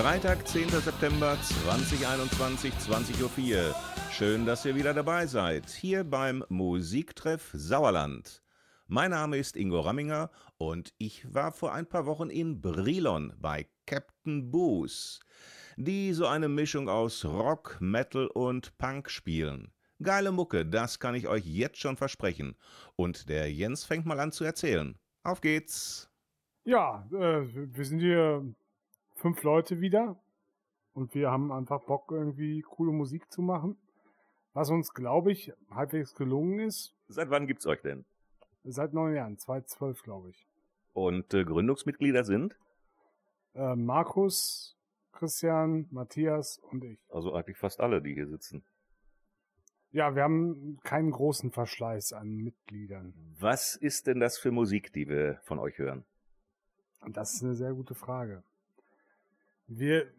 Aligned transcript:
Freitag, 0.00 0.48
10. 0.48 0.70
September 0.70 1.36
2021, 1.42 2.72
20.04 2.72 3.68
Uhr. 3.68 3.74
Schön, 4.10 4.46
dass 4.46 4.64
ihr 4.64 4.74
wieder 4.74 4.94
dabei 4.94 5.26
seid, 5.26 5.68
hier 5.68 6.04
beim 6.04 6.42
Musiktreff 6.48 7.50
Sauerland. 7.52 8.42
Mein 8.86 9.10
Name 9.10 9.36
ist 9.36 9.56
Ingo 9.56 9.80
Ramminger 9.80 10.30
und 10.56 10.94
ich 10.96 11.34
war 11.34 11.52
vor 11.52 11.74
ein 11.74 11.84
paar 11.84 12.06
Wochen 12.06 12.30
in 12.30 12.62
Brilon 12.62 13.34
bei 13.38 13.66
Captain 13.84 14.50
Boos, 14.50 15.20
die 15.76 16.14
so 16.14 16.26
eine 16.26 16.48
Mischung 16.48 16.88
aus 16.88 17.26
Rock, 17.26 17.76
Metal 17.80 18.26
und 18.28 18.78
Punk 18.78 19.10
spielen. 19.10 19.70
Geile 20.02 20.32
Mucke, 20.32 20.64
das 20.64 20.98
kann 20.98 21.14
ich 21.14 21.28
euch 21.28 21.44
jetzt 21.44 21.78
schon 21.78 21.98
versprechen. 21.98 22.56
Und 22.96 23.28
der 23.28 23.52
Jens 23.52 23.84
fängt 23.84 24.06
mal 24.06 24.18
an 24.18 24.32
zu 24.32 24.44
erzählen. 24.44 24.98
Auf 25.24 25.42
geht's! 25.42 26.10
Ja, 26.64 27.06
äh, 27.12 27.42
wir 27.52 27.84
sind 27.84 28.00
hier 28.00 28.54
fünf 29.20 29.42
Leute 29.42 29.80
wieder 29.80 30.18
und 30.94 31.14
wir 31.14 31.30
haben 31.30 31.52
einfach 31.52 31.84
Bock, 31.84 32.10
irgendwie 32.10 32.62
coole 32.62 32.92
Musik 32.92 33.30
zu 33.30 33.42
machen. 33.42 33.76
Was 34.52 34.70
uns, 34.70 34.92
glaube 34.94 35.30
ich, 35.30 35.52
halbwegs 35.70 36.14
gelungen 36.14 36.58
ist. 36.58 36.96
Seit 37.06 37.30
wann 37.30 37.46
gibt's 37.46 37.66
euch 37.66 37.80
denn? 37.82 38.04
Seit 38.64 38.92
neun 38.92 39.14
Jahren, 39.14 39.38
2012, 39.38 40.02
glaube 40.02 40.30
ich. 40.30 40.48
Und 40.92 41.32
äh, 41.34 41.44
Gründungsmitglieder 41.44 42.24
sind? 42.24 42.58
Äh, 43.54 43.76
Markus, 43.76 44.76
Christian, 45.12 45.86
Matthias 45.90 46.58
und 46.70 46.82
ich. 46.82 46.98
Also 47.10 47.32
eigentlich 47.34 47.58
fast 47.58 47.80
alle, 47.80 48.02
die 48.02 48.14
hier 48.14 48.26
sitzen. 48.26 48.64
Ja, 49.92 50.14
wir 50.14 50.22
haben 50.22 50.78
keinen 50.82 51.10
großen 51.10 51.50
Verschleiß 51.50 52.12
an 52.12 52.36
Mitgliedern. 52.36 53.14
Was 53.38 53.76
ist 53.76 54.06
denn 54.06 54.20
das 54.20 54.38
für 54.38 54.50
Musik, 54.50 54.92
die 54.92 55.08
wir 55.08 55.40
von 55.44 55.58
euch 55.58 55.78
hören? 55.78 56.04
Das 57.12 57.34
ist 57.34 57.42
eine 57.42 57.54
sehr 57.54 57.72
gute 57.72 57.94
Frage. 57.94 58.42
Wir, 59.72 60.12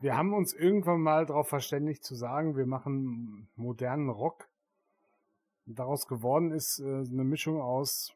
wir 0.00 0.18
haben 0.18 0.34
uns 0.34 0.52
irgendwann 0.52 1.00
mal 1.00 1.24
darauf 1.24 1.48
verständigt 1.48 2.04
zu 2.04 2.14
sagen, 2.14 2.58
wir 2.58 2.66
machen 2.66 3.48
modernen 3.56 4.10
Rock. 4.10 4.50
Daraus 5.64 6.06
geworden 6.06 6.52
ist 6.52 6.78
äh, 6.78 6.84
eine 6.84 7.24
Mischung 7.24 7.58
aus 7.62 8.14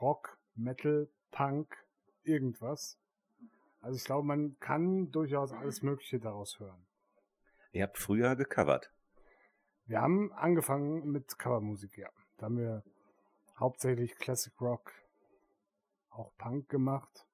Rock, 0.00 0.38
Metal, 0.54 1.08
Punk, 1.32 1.76
irgendwas. 2.22 2.96
Also 3.80 3.96
ich 3.96 4.04
glaube, 4.04 4.28
man 4.28 4.56
kann 4.60 5.10
durchaus 5.10 5.50
alles 5.50 5.82
Mögliche 5.82 6.20
daraus 6.20 6.60
hören. 6.60 6.86
Ihr 7.72 7.82
habt 7.82 7.98
früher 7.98 8.36
gecovert. 8.36 8.92
Wir 9.86 10.00
haben 10.00 10.32
angefangen 10.34 11.10
mit 11.10 11.36
Covermusik, 11.36 11.98
ja. 11.98 12.10
Da 12.36 12.46
haben 12.46 12.58
wir 12.58 12.84
hauptsächlich 13.58 14.14
Classic 14.18 14.52
Rock, 14.60 14.92
auch 16.10 16.30
Punk 16.38 16.68
gemacht. 16.68 17.26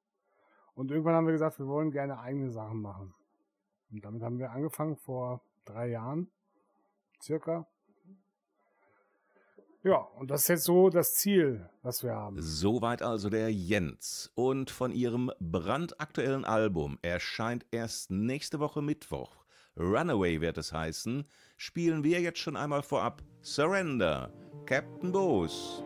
Und 0.81 0.91
irgendwann 0.91 1.15
haben 1.15 1.27
wir 1.27 1.35
gesagt, 1.35 1.59
wir 1.59 1.67
wollen 1.67 1.91
gerne 1.91 2.19
eigene 2.21 2.51
Sachen 2.51 2.81
machen. 2.81 3.13
Und 3.91 4.03
damit 4.03 4.23
haben 4.23 4.39
wir 4.39 4.51
angefangen 4.51 4.97
vor 4.97 5.43
drei 5.67 5.89
Jahren, 5.89 6.31
circa. 7.23 7.67
Ja, 9.83 9.97
und 9.97 10.31
das 10.31 10.41
ist 10.41 10.49
jetzt 10.49 10.65
so 10.65 10.89
das 10.89 11.17
Ziel, 11.17 11.69
was 11.83 12.03
wir 12.03 12.15
haben. 12.15 12.37
Soweit 12.41 13.03
also 13.03 13.29
der 13.29 13.53
Jens. 13.53 14.33
Und 14.35 14.71
von 14.71 14.91
ihrem 14.91 15.31
brandaktuellen 15.39 16.47
Album 16.47 16.99
erscheint 17.03 17.67
erst 17.73 18.11
nächste 18.11 18.59
Woche 18.59 18.81
Mittwoch. 18.81 19.45
Runaway 19.77 20.41
wird 20.41 20.57
es 20.57 20.73
heißen, 20.73 21.27
spielen 21.59 22.05
wir 22.05 22.23
jetzt 22.23 22.39
schon 22.39 22.57
einmal 22.57 22.83
vorab 22.83 23.23
Surrender, 23.43 24.33
Captain 24.65 25.13
Bose. 25.13 25.85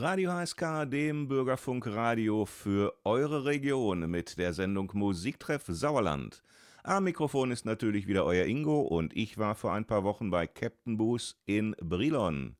Radio 0.00 0.32
HSK, 0.32 0.86
dem 0.86 1.28
Bürgerfunkradio 1.28 2.46
für 2.46 2.94
eure 3.04 3.44
Region 3.44 4.10
mit 4.10 4.38
der 4.38 4.54
Sendung 4.54 4.90
Musiktreff 4.94 5.64
Sauerland. 5.66 6.42
Am 6.82 7.04
Mikrofon 7.04 7.50
ist 7.50 7.66
natürlich 7.66 8.06
wieder 8.06 8.24
euer 8.24 8.46
Ingo 8.46 8.80
und 8.80 9.14
ich 9.14 9.36
war 9.36 9.54
vor 9.54 9.74
ein 9.74 9.84
paar 9.84 10.02
Wochen 10.02 10.30
bei 10.30 10.46
Captain 10.46 10.96
Boos 10.96 11.38
in 11.44 11.76
Brilon. 11.82 12.56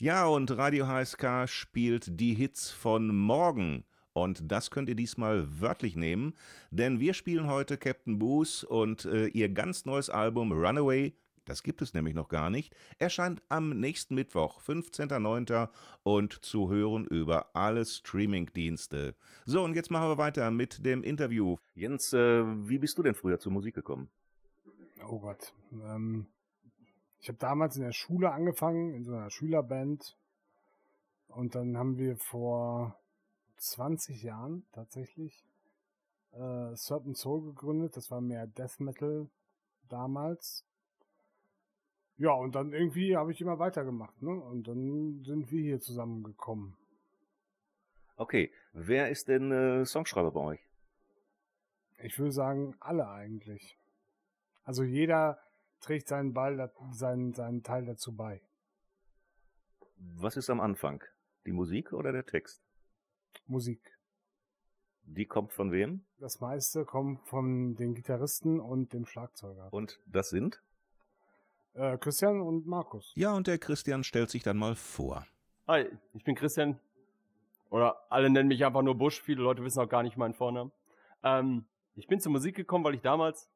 Ja, 0.00 0.26
und 0.26 0.50
Radio 0.50 0.86
HSK 0.86 1.48
spielt 1.48 2.20
die 2.20 2.34
Hits 2.34 2.70
von 2.70 3.16
morgen. 3.16 3.84
Und 4.12 4.52
das 4.52 4.70
könnt 4.70 4.90
ihr 4.90 4.94
diesmal 4.94 5.46
wörtlich 5.62 5.96
nehmen, 5.96 6.34
denn 6.70 7.00
wir 7.00 7.14
spielen 7.14 7.46
heute 7.46 7.78
Captain 7.78 8.18
Boos 8.18 8.64
und 8.64 9.06
äh, 9.06 9.28
ihr 9.28 9.48
ganz 9.48 9.86
neues 9.86 10.10
Album 10.10 10.52
Runaway 10.52 11.14
das 11.44 11.62
gibt 11.62 11.82
es 11.82 11.94
nämlich 11.94 12.14
noch 12.14 12.28
gar 12.28 12.50
nicht, 12.50 12.74
erscheint 12.98 13.42
am 13.48 13.70
nächsten 13.70 14.14
Mittwoch, 14.14 14.60
15.09. 14.60 15.68
und 16.02 16.44
zu 16.44 16.70
hören 16.70 17.06
über 17.06 17.54
alle 17.54 17.84
Streamingdienste. 17.84 19.14
So, 19.44 19.62
und 19.64 19.74
jetzt 19.74 19.90
machen 19.90 20.08
wir 20.08 20.18
weiter 20.18 20.50
mit 20.50 20.84
dem 20.84 21.02
Interview. 21.02 21.56
Jens, 21.74 22.12
äh, 22.12 22.44
wie 22.68 22.78
bist 22.78 22.98
du 22.98 23.02
denn 23.02 23.14
früher 23.14 23.38
zur 23.38 23.52
Musik 23.52 23.74
gekommen? 23.74 24.08
Oh 25.08 25.18
Gott. 25.18 25.52
Ähm, 25.72 26.26
ich 27.18 27.28
habe 27.28 27.38
damals 27.38 27.76
in 27.76 27.82
der 27.82 27.92
Schule 27.92 28.32
angefangen, 28.32 28.94
in 28.94 29.04
so 29.04 29.12
einer 29.12 29.30
Schülerband. 29.30 30.16
Und 31.28 31.54
dann 31.54 31.76
haben 31.76 31.96
wir 31.96 32.16
vor 32.16 32.98
20 33.56 34.22
Jahren 34.22 34.66
tatsächlich 34.72 35.44
äh, 36.32 36.74
Certain 36.74 37.14
Soul 37.14 37.42
gegründet. 37.42 37.96
Das 37.96 38.10
war 38.10 38.20
mehr 38.20 38.46
Death 38.46 38.80
Metal 38.80 39.28
damals. 39.88 40.64
Ja, 42.22 42.34
und 42.34 42.54
dann 42.54 42.72
irgendwie 42.72 43.16
habe 43.16 43.32
ich 43.32 43.40
immer 43.40 43.58
weitergemacht, 43.58 44.22
ne? 44.22 44.30
Und 44.30 44.68
dann 44.68 45.24
sind 45.24 45.50
wir 45.50 45.60
hier 45.60 45.80
zusammengekommen. 45.80 46.76
Okay, 48.14 48.52
wer 48.72 49.10
ist 49.10 49.26
denn 49.26 49.50
äh, 49.50 49.84
Songschreiber 49.84 50.30
bei 50.30 50.40
euch? 50.40 50.60
Ich 51.98 52.16
würde 52.20 52.30
sagen, 52.30 52.76
alle 52.78 53.08
eigentlich. 53.08 53.76
Also 54.62 54.84
jeder 54.84 55.40
trägt 55.80 56.06
seinen 56.06 56.32
Ball, 56.32 56.72
seinen, 56.92 57.34
seinen 57.34 57.64
Teil 57.64 57.86
dazu 57.86 58.14
bei. 58.14 58.40
Was 59.96 60.36
ist 60.36 60.48
am 60.48 60.60
Anfang? 60.60 61.02
Die 61.44 61.52
Musik 61.52 61.92
oder 61.92 62.12
der 62.12 62.24
Text? 62.24 62.62
Musik. 63.48 63.98
Die 65.06 65.26
kommt 65.26 65.52
von 65.52 65.72
wem? 65.72 66.04
Das 66.20 66.38
meiste 66.38 66.84
kommt 66.84 67.26
von 67.26 67.74
den 67.74 67.96
Gitarristen 67.96 68.60
und 68.60 68.92
dem 68.92 69.06
Schlagzeuger. 69.06 69.72
Und 69.72 69.98
das 70.06 70.30
sind? 70.30 70.62
Äh, 71.74 71.96
Christian 71.98 72.40
und 72.40 72.66
Markus. 72.66 73.12
Ja, 73.16 73.32
und 73.34 73.46
der 73.46 73.58
Christian 73.58 74.04
stellt 74.04 74.30
sich 74.30 74.42
dann 74.42 74.58
mal 74.58 74.74
vor. 74.74 75.26
Hi, 75.66 75.86
ich 76.12 76.24
bin 76.24 76.34
Christian. 76.34 76.78
Oder 77.70 77.96
alle 78.10 78.28
nennen 78.28 78.48
mich 78.48 78.64
einfach 78.64 78.82
nur 78.82 78.94
Busch. 78.94 79.22
Viele 79.22 79.42
Leute 79.42 79.64
wissen 79.64 79.80
auch 79.80 79.88
gar 79.88 80.02
nicht 80.02 80.18
meinen 80.18 80.34
Vornamen. 80.34 80.72
Ähm, 81.22 81.64
ich 81.94 82.06
bin 82.06 82.20
zur 82.20 82.32
Musik 82.32 82.56
gekommen, 82.56 82.84
weil 82.84 82.94
ich 82.94 83.00
damals 83.00 83.48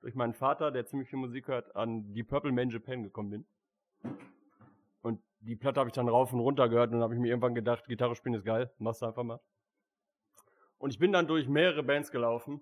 durch 0.00 0.14
meinen 0.14 0.34
Vater, 0.34 0.70
der 0.70 0.86
ziemlich 0.86 1.08
viel 1.08 1.18
Musik 1.18 1.48
hört, 1.48 1.74
an 1.74 2.12
die 2.14 2.22
Purple 2.22 2.52
Man 2.52 2.70
Japan 2.70 3.02
gekommen 3.02 3.30
bin. 3.30 3.46
Und 5.02 5.20
die 5.40 5.56
Platte 5.56 5.80
habe 5.80 5.88
ich 5.88 5.94
dann 5.94 6.08
rauf 6.08 6.32
und 6.32 6.38
runter 6.38 6.68
gehört 6.68 6.88
und 6.88 6.94
dann 6.94 7.02
habe 7.02 7.14
ich 7.14 7.20
mir 7.20 7.28
irgendwann 7.28 7.56
gedacht, 7.56 7.86
Gitarre 7.86 8.14
spielen 8.14 8.34
ist 8.34 8.44
geil, 8.44 8.70
machst 8.78 9.02
du 9.02 9.06
einfach 9.06 9.24
mal. 9.24 9.40
Und 10.78 10.90
ich 10.90 10.98
bin 10.98 11.10
dann 11.10 11.26
durch 11.26 11.48
mehrere 11.48 11.82
Bands 11.82 12.12
gelaufen. 12.12 12.60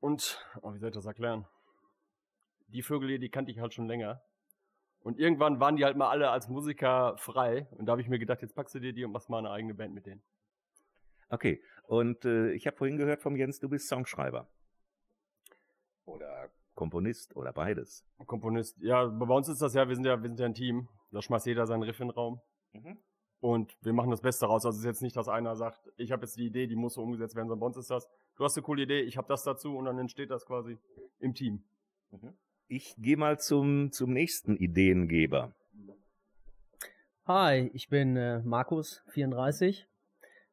Und, 0.00 0.44
oh, 0.60 0.74
wie 0.74 0.78
soll 0.78 0.88
ich 0.90 0.94
das 0.94 1.06
erklären? 1.06 1.46
Die 2.70 2.82
Vögel 2.82 3.08
hier, 3.08 3.18
die 3.18 3.30
kannte 3.30 3.50
ich 3.50 3.60
halt 3.60 3.74
schon 3.74 3.86
länger. 3.86 4.22
Und 5.02 5.18
irgendwann 5.18 5.60
waren 5.60 5.76
die 5.76 5.84
halt 5.84 5.96
mal 5.96 6.10
alle 6.10 6.30
als 6.30 6.48
Musiker 6.48 7.16
frei. 7.16 7.66
Und 7.72 7.86
da 7.86 7.92
habe 7.92 8.02
ich 8.02 8.08
mir 8.08 8.18
gedacht, 8.18 8.42
jetzt 8.42 8.54
packst 8.54 8.74
du 8.74 8.80
dir 8.80 8.92
die 8.92 9.04
und 9.04 9.12
machst 9.12 9.30
mal 9.30 9.38
eine 9.38 9.50
eigene 9.50 9.74
Band 9.74 9.94
mit 9.94 10.06
denen. 10.06 10.22
Okay, 11.30 11.62
und 11.84 12.24
äh, 12.24 12.52
ich 12.52 12.66
habe 12.66 12.76
vorhin 12.76 12.96
gehört 12.96 13.22
vom 13.22 13.36
Jens, 13.36 13.60
du 13.60 13.68
bist 13.68 13.88
Songschreiber. 13.88 14.48
Oder 16.04 16.50
Komponist 16.74 17.36
oder 17.36 17.52
beides. 17.52 18.04
Komponist, 18.26 18.78
ja, 18.80 19.06
bei 19.06 19.34
uns 19.34 19.48
ist 19.48 19.62
das 19.62 19.74
ja, 19.74 19.88
wir 19.88 19.94
sind 19.94 20.04
ja, 20.04 20.20
wir 20.22 20.28
sind 20.28 20.40
ja 20.40 20.46
ein 20.46 20.54
Team. 20.54 20.88
Da 21.12 21.22
schmeißt 21.22 21.46
jeder 21.46 21.66
seinen 21.66 21.82
Riff 21.82 22.00
in 22.00 22.08
den 22.08 22.14
Raum. 22.14 22.40
Mhm. 22.72 22.98
Und 23.40 23.76
wir 23.82 23.92
machen 23.92 24.10
das 24.10 24.20
Beste 24.20 24.46
raus. 24.46 24.66
Also 24.66 24.76
es 24.76 24.80
ist 24.80 24.86
jetzt 24.86 25.02
nicht, 25.02 25.16
dass 25.16 25.28
einer 25.28 25.56
sagt, 25.56 25.90
ich 25.96 26.12
habe 26.12 26.22
jetzt 26.22 26.36
die 26.36 26.46
Idee, 26.46 26.66
die 26.66 26.76
muss 26.76 26.94
so 26.94 27.02
umgesetzt 27.02 27.34
werden, 27.36 27.48
sondern 27.48 27.60
bei 27.60 27.66
uns 27.66 27.76
ist 27.76 27.90
das, 27.90 28.08
du 28.36 28.44
hast 28.44 28.56
eine 28.56 28.64
coole 28.64 28.82
Idee, 28.82 29.00
ich 29.00 29.16
habe 29.16 29.28
das 29.28 29.44
dazu 29.44 29.76
und 29.76 29.86
dann 29.86 29.98
entsteht 29.98 30.30
das 30.30 30.44
quasi 30.44 30.78
im 31.20 31.34
Team. 31.34 31.64
Mhm. 32.10 32.34
Ich 32.72 32.94
gehe 32.98 33.16
mal 33.16 33.40
zum, 33.40 33.90
zum 33.90 34.12
nächsten 34.12 34.56
Ideengeber. 34.56 35.52
Hi, 37.26 37.68
ich 37.74 37.88
bin 37.88 38.16
äh, 38.16 38.42
Markus, 38.44 39.02
34. 39.08 39.88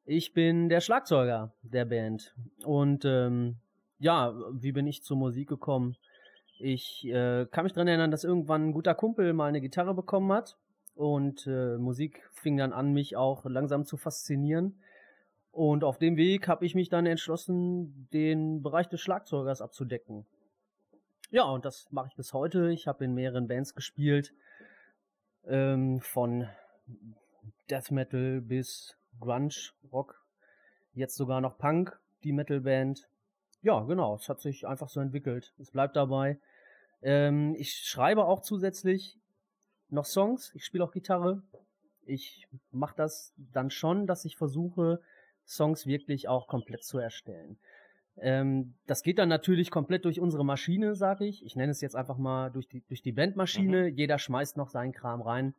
Ich 0.05 0.33
bin 0.33 0.67
der 0.67 0.81
Schlagzeuger 0.81 1.53
der 1.61 1.85
Band. 1.85 2.33
Und 2.65 3.05
ähm, 3.05 3.57
ja, 3.99 4.33
wie 4.51 4.71
bin 4.71 4.87
ich 4.87 5.03
zur 5.03 5.15
Musik 5.15 5.47
gekommen? 5.47 5.95
Ich 6.57 7.05
äh, 7.05 7.45
kann 7.51 7.65
mich 7.65 7.73
daran 7.73 7.87
erinnern, 7.87 8.09
dass 8.09 8.23
irgendwann 8.23 8.69
ein 8.69 8.73
guter 8.73 8.95
Kumpel 8.95 9.33
mal 9.33 9.49
eine 9.49 9.61
Gitarre 9.61 9.93
bekommen 9.93 10.31
hat. 10.31 10.57
Und 10.95 11.45
äh, 11.45 11.77
Musik 11.77 12.27
fing 12.31 12.57
dann 12.57 12.73
an, 12.73 12.93
mich 12.93 13.15
auch 13.15 13.45
langsam 13.45 13.85
zu 13.85 13.95
faszinieren. 13.95 14.79
Und 15.51 15.83
auf 15.83 15.99
dem 15.99 16.17
Weg 16.17 16.47
habe 16.47 16.65
ich 16.65 16.73
mich 16.73 16.89
dann 16.89 17.05
entschlossen, 17.05 18.07
den 18.11 18.63
Bereich 18.63 18.87
des 18.87 19.01
Schlagzeugers 19.01 19.61
abzudecken. 19.61 20.25
Ja, 21.29 21.43
und 21.43 21.65
das 21.65 21.91
mache 21.91 22.07
ich 22.07 22.15
bis 22.15 22.31
heute. 22.31 22.71
Ich 22.71 22.87
habe 22.87 23.03
in 23.03 23.13
mehreren 23.13 23.47
Bands 23.49 23.75
gespielt, 23.75 24.33
ähm, 25.45 25.99
von 25.99 26.47
Death 27.69 27.91
Metal 27.91 28.39
bis 28.39 28.95
Grunge, 29.19 29.73
Rock, 29.91 30.25
jetzt 30.93 31.15
sogar 31.15 31.41
noch 31.41 31.57
Punk, 31.57 31.99
die 32.23 32.31
Metalband. 32.31 33.09
Ja, 33.61 33.81
genau, 33.81 34.15
es 34.15 34.29
hat 34.29 34.39
sich 34.39 34.65
einfach 34.65 34.87
so 34.87 35.01
entwickelt. 35.01 35.53
Es 35.59 35.71
bleibt 35.71 35.97
dabei. 35.97 36.39
Ähm, 37.01 37.55
ich 37.57 37.73
schreibe 37.73 38.25
auch 38.25 38.41
zusätzlich 38.41 39.19
noch 39.89 40.05
Songs. 40.05 40.51
Ich 40.55 40.63
spiele 40.63 40.85
auch 40.85 40.91
Gitarre. 40.93 41.43
Ich 42.05 42.47
mache 42.71 42.95
das 42.95 43.33
dann 43.35 43.69
schon, 43.69 44.07
dass 44.07 44.23
ich 44.23 44.37
versuche, 44.37 45.01
Songs 45.45 45.85
wirklich 45.85 46.29
auch 46.29 46.47
komplett 46.47 46.85
zu 46.85 46.99
erstellen. 46.99 47.59
Ähm, 48.19 48.73
das 48.85 49.03
geht 49.03 49.19
dann 49.19 49.29
natürlich 49.29 49.69
komplett 49.69 50.05
durch 50.05 50.19
unsere 50.19 50.43
Maschine, 50.43 50.95
sage 50.95 51.25
ich. 51.25 51.45
Ich 51.45 51.55
nenne 51.55 51.71
es 51.71 51.81
jetzt 51.81 51.95
einfach 51.95 52.17
mal 52.17 52.49
durch 52.49 52.67
die, 52.67 52.81
durch 52.87 53.01
die 53.01 53.11
Bandmaschine. 53.11 53.91
Mhm. 53.91 53.97
Jeder 53.97 54.17
schmeißt 54.17 54.57
noch 54.57 54.69
seinen 54.69 54.91
Kram 54.91 55.21
rein. 55.21 55.53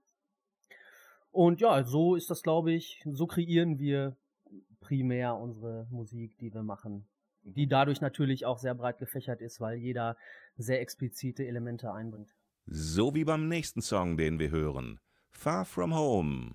Und 1.30 1.60
ja, 1.60 1.84
so 1.84 2.16
ist 2.16 2.30
das, 2.30 2.42
glaube 2.42 2.72
ich, 2.72 3.02
so 3.04 3.26
kreieren 3.26 3.78
wir 3.78 4.16
primär 4.80 5.36
unsere 5.36 5.86
Musik, 5.90 6.36
die 6.38 6.52
wir 6.52 6.62
machen. 6.62 7.06
Die 7.42 7.66
mhm. 7.66 7.70
dadurch 7.70 8.00
natürlich 8.00 8.46
auch 8.46 8.58
sehr 8.58 8.74
breit 8.74 8.98
gefächert 8.98 9.40
ist, 9.40 9.60
weil 9.60 9.78
jeder 9.78 10.16
sehr 10.56 10.80
explizite 10.80 11.46
Elemente 11.46 11.92
einbringt. 11.92 12.30
So 12.66 13.14
wie 13.14 13.24
beim 13.24 13.48
nächsten 13.48 13.80
Song, 13.80 14.16
den 14.16 14.38
wir 14.38 14.50
hören. 14.50 15.00
Far 15.30 15.64
From 15.64 15.94
Home. 15.94 16.52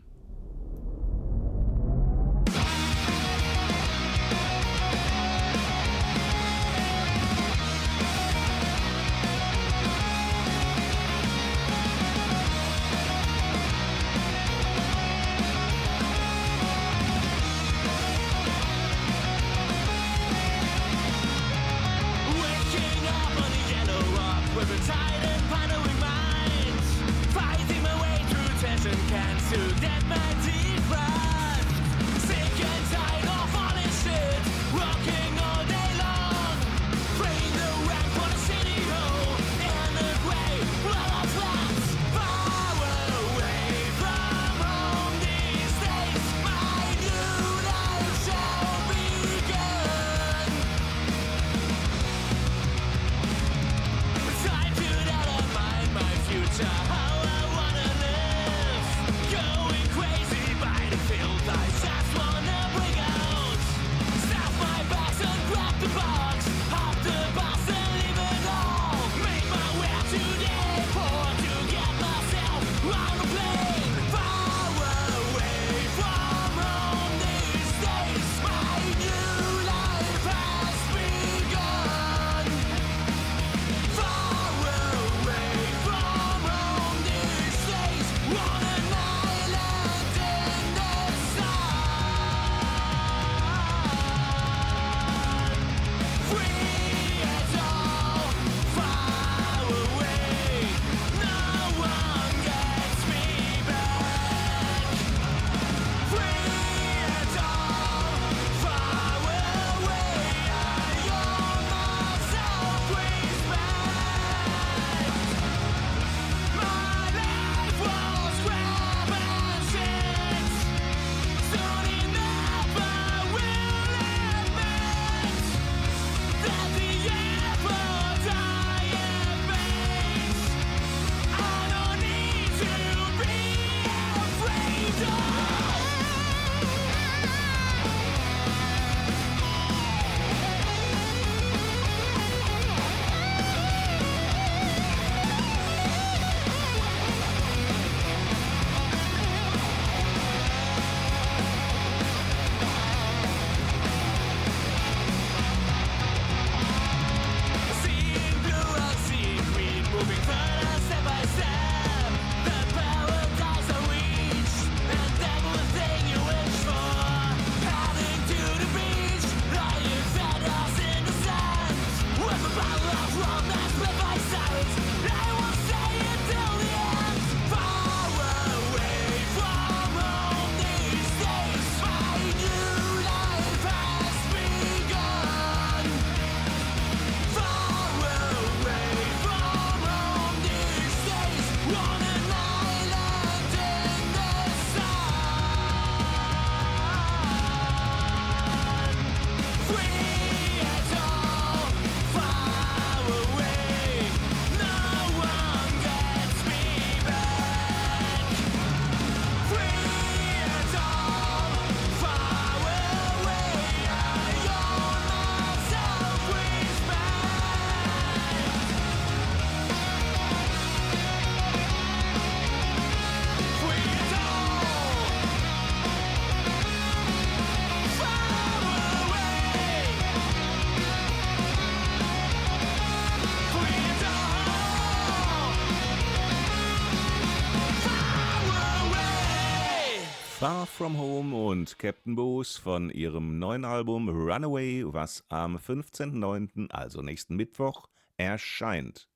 Far 240.43 240.65
From 240.65 240.97
Home 240.97 241.33
und 241.33 241.79
Captain 241.79 242.17
Boos 242.17 242.57
von 242.57 242.89
ihrem 242.89 243.39
neuen 243.39 243.63
Album 243.63 244.09
Runaway, 244.09 244.83
was 244.85 245.23
am 245.29 245.55
15.09., 245.55 246.69
also 246.69 247.01
nächsten 247.01 247.37
Mittwoch, 247.37 247.87
erscheint. 248.17 249.07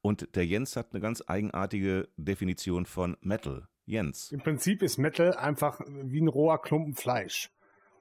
Und 0.00 0.34
der 0.34 0.46
Jens 0.46 0.74
hat 0.76 0.92
eine 0.92 1.02
ganz 1.02 1.22
eigenartige 1.26 2.08
Definition 2.16 2.86
von 2.86 3.18
Metal. 3.20 3.68
Jens. 3.84 4.32
Im 4.32 4.40
Prinzip 4.40 4.80
ist 4.80 4.96
Metal 4.96 5.34
einfach 5.34 5.80
wie 5.86 6.22
ein 6.22 6.28
roher 6.28 6.62
Klumpen 6.62 6.94
Fleisch. 6.94 7.52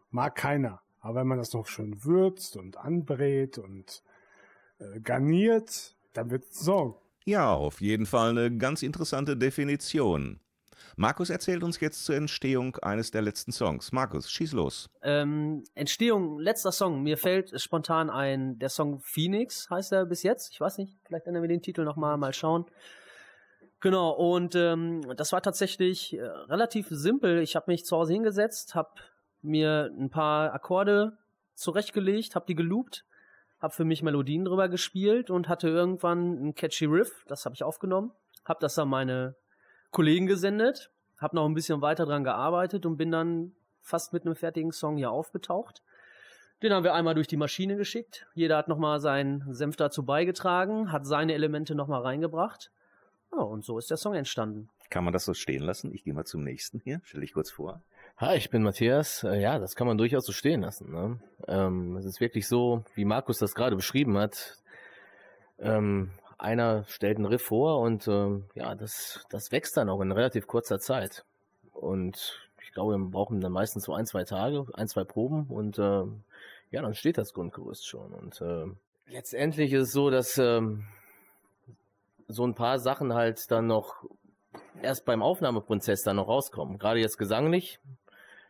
Mag 0.09 0.35
keiner. 0.35 0.81
Aber 1.01 1.15
wenn 1.15 1.27
man 1.27 1.39
das 1.39 1.51
noch 1.51 1.67
schön 1.67 2.05
würzt 2.05 2.55
und 2.55 2.77
anbrät 2.77 3.57
und 3.57 4.03
äh, 4.79 5.01
garniert, 5.01 5.97
dann 6.13 6.31
wird 6.31 6.45
es 6.45 6.59
so. 6.59 7.01
Ja, 7.25 7.53
auf 7.53 7.81
jeden 7.81 8.05
Fall 8.05 8.29
eine 8.29 8.55
ganz 8.55 8.83
interessante 8.83 9.35
Definition. 9.35 10.39
Markus 10.95 11.29
erzählt 11.29 11.63
uns 11.63 11.79
jetzt 11.79 12.05
zur 12.05 12.15
Entstehung 12.15 12.77
eines 12.77 13.11
der 13.11 13.21
letzten 13.21 13.51
Songs. 13.51 13.91
Markus, 13.91 14.29
schieß 14.31 14.53
los. 14.53 14.89
Ähm, 15.01 15.63
Entstehung, 15.75 16.39
letzter 16.39 16.71
Song. 16.71 17.03
Mir 17.03 17.17
fällt 17.17 17.59
spontan 17.61 18.09
ein, 18.09 18.59
der 18.59 18.69
Song 18.69 18.99
Phoenix 18.99 19.69
heißt 19.69 19.91
er 19.91 20.05
bis 20.05 20.23
jetzt. 20.23 20.51
Ich 20.51 20.61
weiß 20.61 20.77
nicht, 20.77 20.97
vielleicht 21.05 21.27
ändern 21.27 21.43
wir 21.43 21.49
den 21.49 21.61
Titel 21.61 21.83
nochmal, 21.83 22.17
mal 22.17 22.33
schauen. 22.33 22.65
Genau, 23.83 24.11
und 24.11 24.55
ähm, 24.55 25.01
das 25.17 25.33
war 25.33 25.41
tatsächlich 25.41 26.13
äh, 26.13 26.21
relativ 26.21 26.87
simpel. 26.89 27.41
Ich 27.41 27.57
habe 27.57 27.69
mich 27.69 27.83
zu 27.83 27.97
Hause 27.97 28.13
hingesetzt, 28.13 28.75
habe 28.75 28.93
mir 29.41 29.91
ein 29.99 30.09
paar 30.09 30.53
Akkorde 30.53 31.17
zurechtgelegt, 31.53 32.35
habe 32.35 32.45
die 32.47 32.55
geloopt, 32.55 33.03
habe 33.59 33.73
für 33.73 33.83
mich 33.83 34.01
Melodien 34.01 34.45
drüber 34.45 34.69
gespielt 34.69 35.29
und 35.29 35.49
hatte 35.49 35.67
irgendwann 35.67 36.47
ein 36.47 36.55
catchy 36.55 36.85
Riff, 36.85 37.25
das 37.27 37.45
habe 37.45 37.55
ich 37.55 37.63
aufgenommen, 37.63 38.11
habe 38.45 38.59
das 38.61 38.79
an 38.79 38.87
meine 38.87 39.35
Kollegen 39.93 40.25
gesendet, 40.25 40.89
habe 41.19 41.35
noch 41.35 41.45
ein 41.45 41.53
bisschen 41.53 41.81
weiter 41.81 42.05
dran 42.05 42.23
gearbeitet 42.23 42.85
und 42.85 42.97
bin 42.97 43.11
dann 43.11 43.53
fast 43.79 44.11
mit 44.11 44.25
einem 44.25 44.35
fertigen 44.35 44.71
Song 44.71 44.97
hier 44.97 45.11
aufgetaucht. 45.11 45.83
Den 46.63 46.73
haben 46.73 46.83
wir 46.83 46.93
einmal 46.93 47.13
durch 47.13 47.27
die 47.27 47.37
Maschine 47.37 47.77
geschickt. 47.77 48.25
Jeder 48.33 48.57
hat 48.57 48.67
nochmal 48.67 48.99
seinen 48.99 49.53
Senf 49.53 49.75
dazu 49.75 50.03
beigetragen, 50.03 50.91
hat 50.91 51.05
seine 51.05 51.33
Elemente 51.33 51.75
nochmal 51.75 52.01
reingebracht. 52.01 52.71
Ja, 53.31 53.43
und 53.43 53.63
so 53.63 53.77
ist 53.77 53.91
der 53.91 53.97
Song 53.97 54.15
entstanden. 54.15 54.69
Kann 54.89 55.03
man 55.03 55.13
das 55.13 55.25
so 55.25 55.33
stehen 55.33 55.61
lassen? 55.61 55.93
Ich 55.93 56.03
gehe 56.03 56.13
mal 56.13 56.25
zum 56.25 56.43
nächsten 56.43 56.79
hier. 56.79 57.01
Stell 57.03 57.21
dich 57.21 57.33
kurz 57.33 57.51
vor. 57.51 57.81
Hi, 58.17 58.35
ich 58.37 58.49
bin 58.49 58.63
Matthias. 58.63 59.23
Äh, 59.23 59.41
ja, 59.41 59.59
das 59.59 59.75
kann 59.75 59.85
man 59.85 59.97
durchaus 59.97 60.25
so 60.25 60.31
stehen 60.31 60.61
lassen. 60.61 60.91
Ne? 60.91 61.19
Ähm, 61.47 61.97
es 61.97 62.05
ist 62.05 62.19
wirklich 62.19 62.47
so, 62.47 62.83
wie 62.95 63.05
Markus 63.05 63.37
das 63.37 63.53
gerade 63.53 63.75
beschrieben 63.75 64.17
hat. 64.17 64.57
Ähm, 65.59 66.11
einer 66.37 66.83
stellt 66.85 67.17
einen 67.17 67.25
Riff 67.25 67.43
vor 67.43 67.79
und 67.79 68.07
ähm, 68.07 68.45
ja, 68.55 68.75
das, 68.75 69.25
das 69.29 69.51
wächst 69.51 69.77
dann 69.77 69.89
auch 69.89 70.01
in 70.01 70.11
relativ 70.11 70.47
kurzer 70.47 70.79
Zeit. 70.79 71.25
Und 71.71 72.39
ich 72.61 72.71
glaube, 72.71 72.97
wir 72.97 73.09
brauchen 73.09 73.41
dann 73.41 73.51
meistens 73.51 73.83
so 73.83 73.93
ein, 73.93 74.05
zwei 74.05 74.23
Tage, 74.23 74.65
ein, 74.73 74.87
zwei 74.87 75.03
Proben 75.03 75.47
und 75.47 75.77
äh, 75.77 76.03
ja, 76.71 76.81
dann 76.81 76.95
steht 76.95 77.17
das 77.17 77.33
Grundgerüst 77.33 77.87
schon. 77.87 78.13
Und 78.13 78.41
äh, 78.41 78.65
letztendlich 79.07 79.73
ist 79.73 79.83
es 79.83 79.91
so, 79.91 80.09
dass 80.09 80.37
ähm, 80.37 80.85
so 82.27 82.45
ein 82.45 82.55
paar 82.55 82.79
Sachen 82.79 83.13
halt 83.13 83.51
dann 83.51 83.67
noch 83.67 84.05
erst 84.81 85.05
beim 85.05 85.21
Aufnahmeprozess 85.21 86.03
dann 86.03 86.15
noch 86.15 86.27
rauskommen. 86.27 86.77
Gerade 86.79 86.99
jetzt 86.99 87.17
gesanglich 87.17 87.79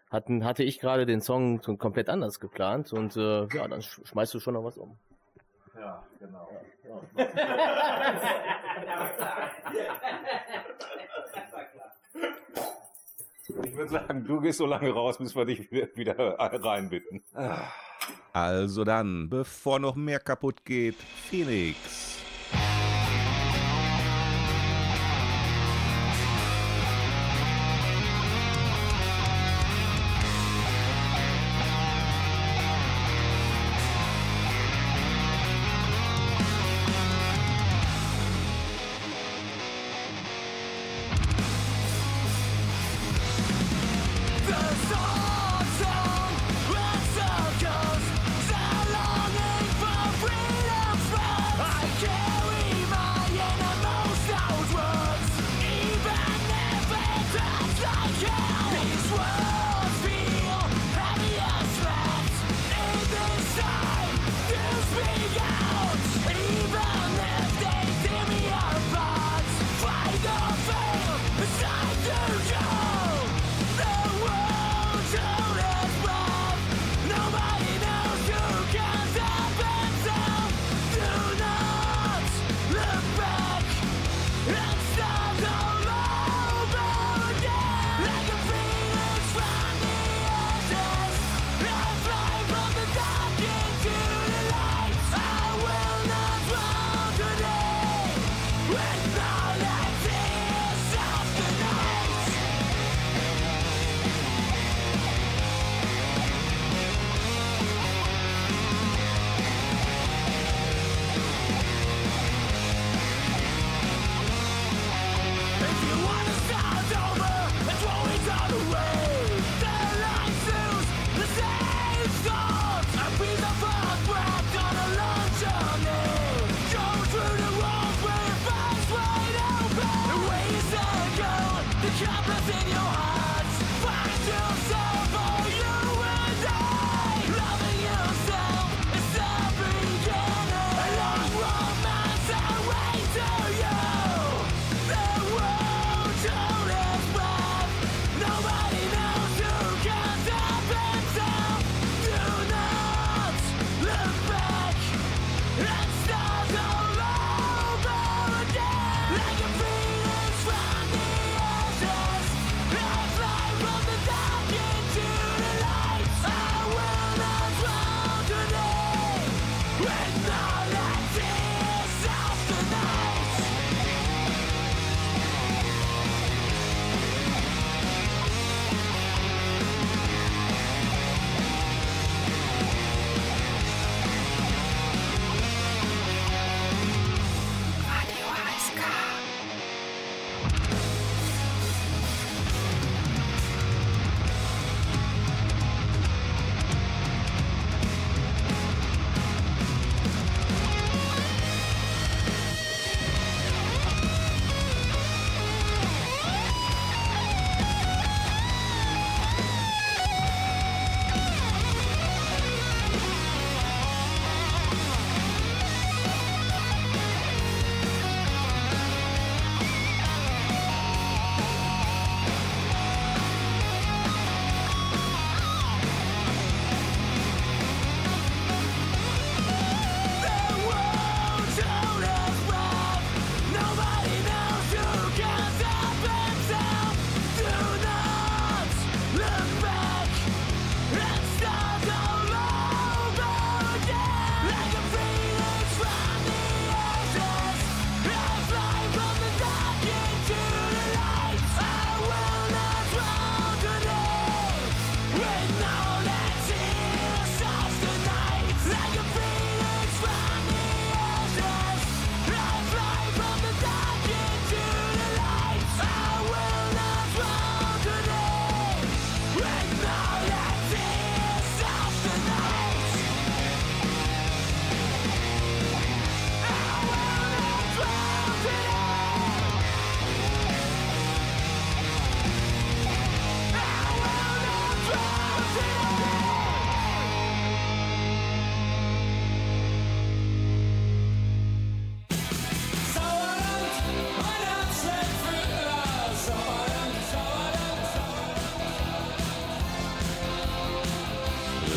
hatten, 0.09 0.45
hatte 0.45 0.63
ich 0.63 0.79
gerade 0.79 1.05
den 1.05 1.21
Song 1.21 1.59
komplett 1.77 2.09
anders 2.09 2.39
geplant 2.39 2.93
und 2.93 3.17
äh, 3.17 3.47
ja, 3.47 3.67
dann 3.67 3.81
schmeißt 3.81 4.33
du 4.33 4.39
schon 4.39 4.53
noch 4.53 4.63
was 4.63 4.77
um. 4.77 4.97
Ja, 5.75 6.03
genau. 6.19 6.47
Ja, 6.51 6.61
Ich 13.65 13.75
würde 13.75 13.91
sagen, 13.91 14.25
du 14.25 14.39
gehst 14.41 14.57
so 14.57 14.65
lange 14.65 14.91
raus, 14.91 15.17
bis 15.17 15.35
wir 15.35 15.45
dich 15.45 15.71
wieder 15.71 16.17
reinbitten. 16.39 17.21
Also 18.31 18.83
dann, 18.83 19.29
bevor 19.29 19.79
noch 19.79 19.95
mehr 19.95 20.19
kaputt 20.19 20.65
geht, 20.65 20.95
Phoenix. 20.95 22.22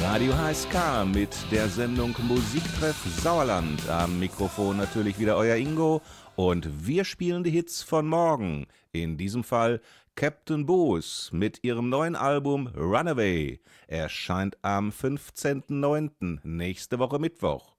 Radio 0.09 0.33
HSK 0.39 1.05
mit 1.13 1.31
der 1.51 1.69
Sendung 1.69 2.15
Musiktreff 2.29 2.97
Sauerland. 3.21 3.91
Am 3.91 4.21
Mikrofon 4.21 4.77
natürlich 4.77 5.19
wieder 5.19 5.37
euer 5.37 5.57
Ingo 5.57 6.01
und 6.37 6.87
wir 6.87 7.05
spielen 7.05 7.43
die 7.43 7.51
Hits 7.51 7.83
von 7.83 8.07
morgen. 8.07 8.69
In 8.93 9.19
diesem 9.19 9.43
Fall 9.43 9.81
Captain 10.15 10.65
Boos 10.65 11.31
mit 11.33 11.65
ihrem 11.65 11.89
neuen 11.89 12.15
Album 12.15 12.69
Runaway. 12.69 13.59
Erscheint 13.89 14.57
am 14.63 14.91
15.09. 14.91 16.39
nächste 16.45 17.01
Woche 17.01 17.19
Mittwoch. 17.19 17.75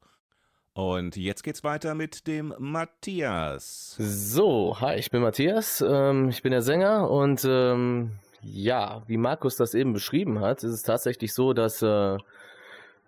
Und 0.74 1.16
jetzt 1.16 1.44
geht's 1.44 1.64
weiter 1.64 1.96
mit 1.96 2.28
dem 2.28 2.54
Matthias. 2.60 3.96
So, 3.98 4.78
hi, 4.82 4.96
ich 4.98 5.10
bin 5.12 5.22
Matthias, 5.22 5.82
ähm, 5.82 6.28
ich 6.28 6.44
bin 6.44 6.52
der 6.52 6.62
Sänger 6.62 7.10
und 7.10 7.46
ähm, 7.50 8.12
ja, 8.54 9.04
wie 9.08 9.18
Markus 9.18 9.56
das 9.56 9.74
eben 9.74 9.94
beschrieben 9.94 10.40
hat, 10.40 10.64
ist 10.64 10.72
es 10.72 10.84
tatsächlich 10.84 11.34
so, 11.34 11.54
dass 11.54 11.82
äh, 11.82 12.18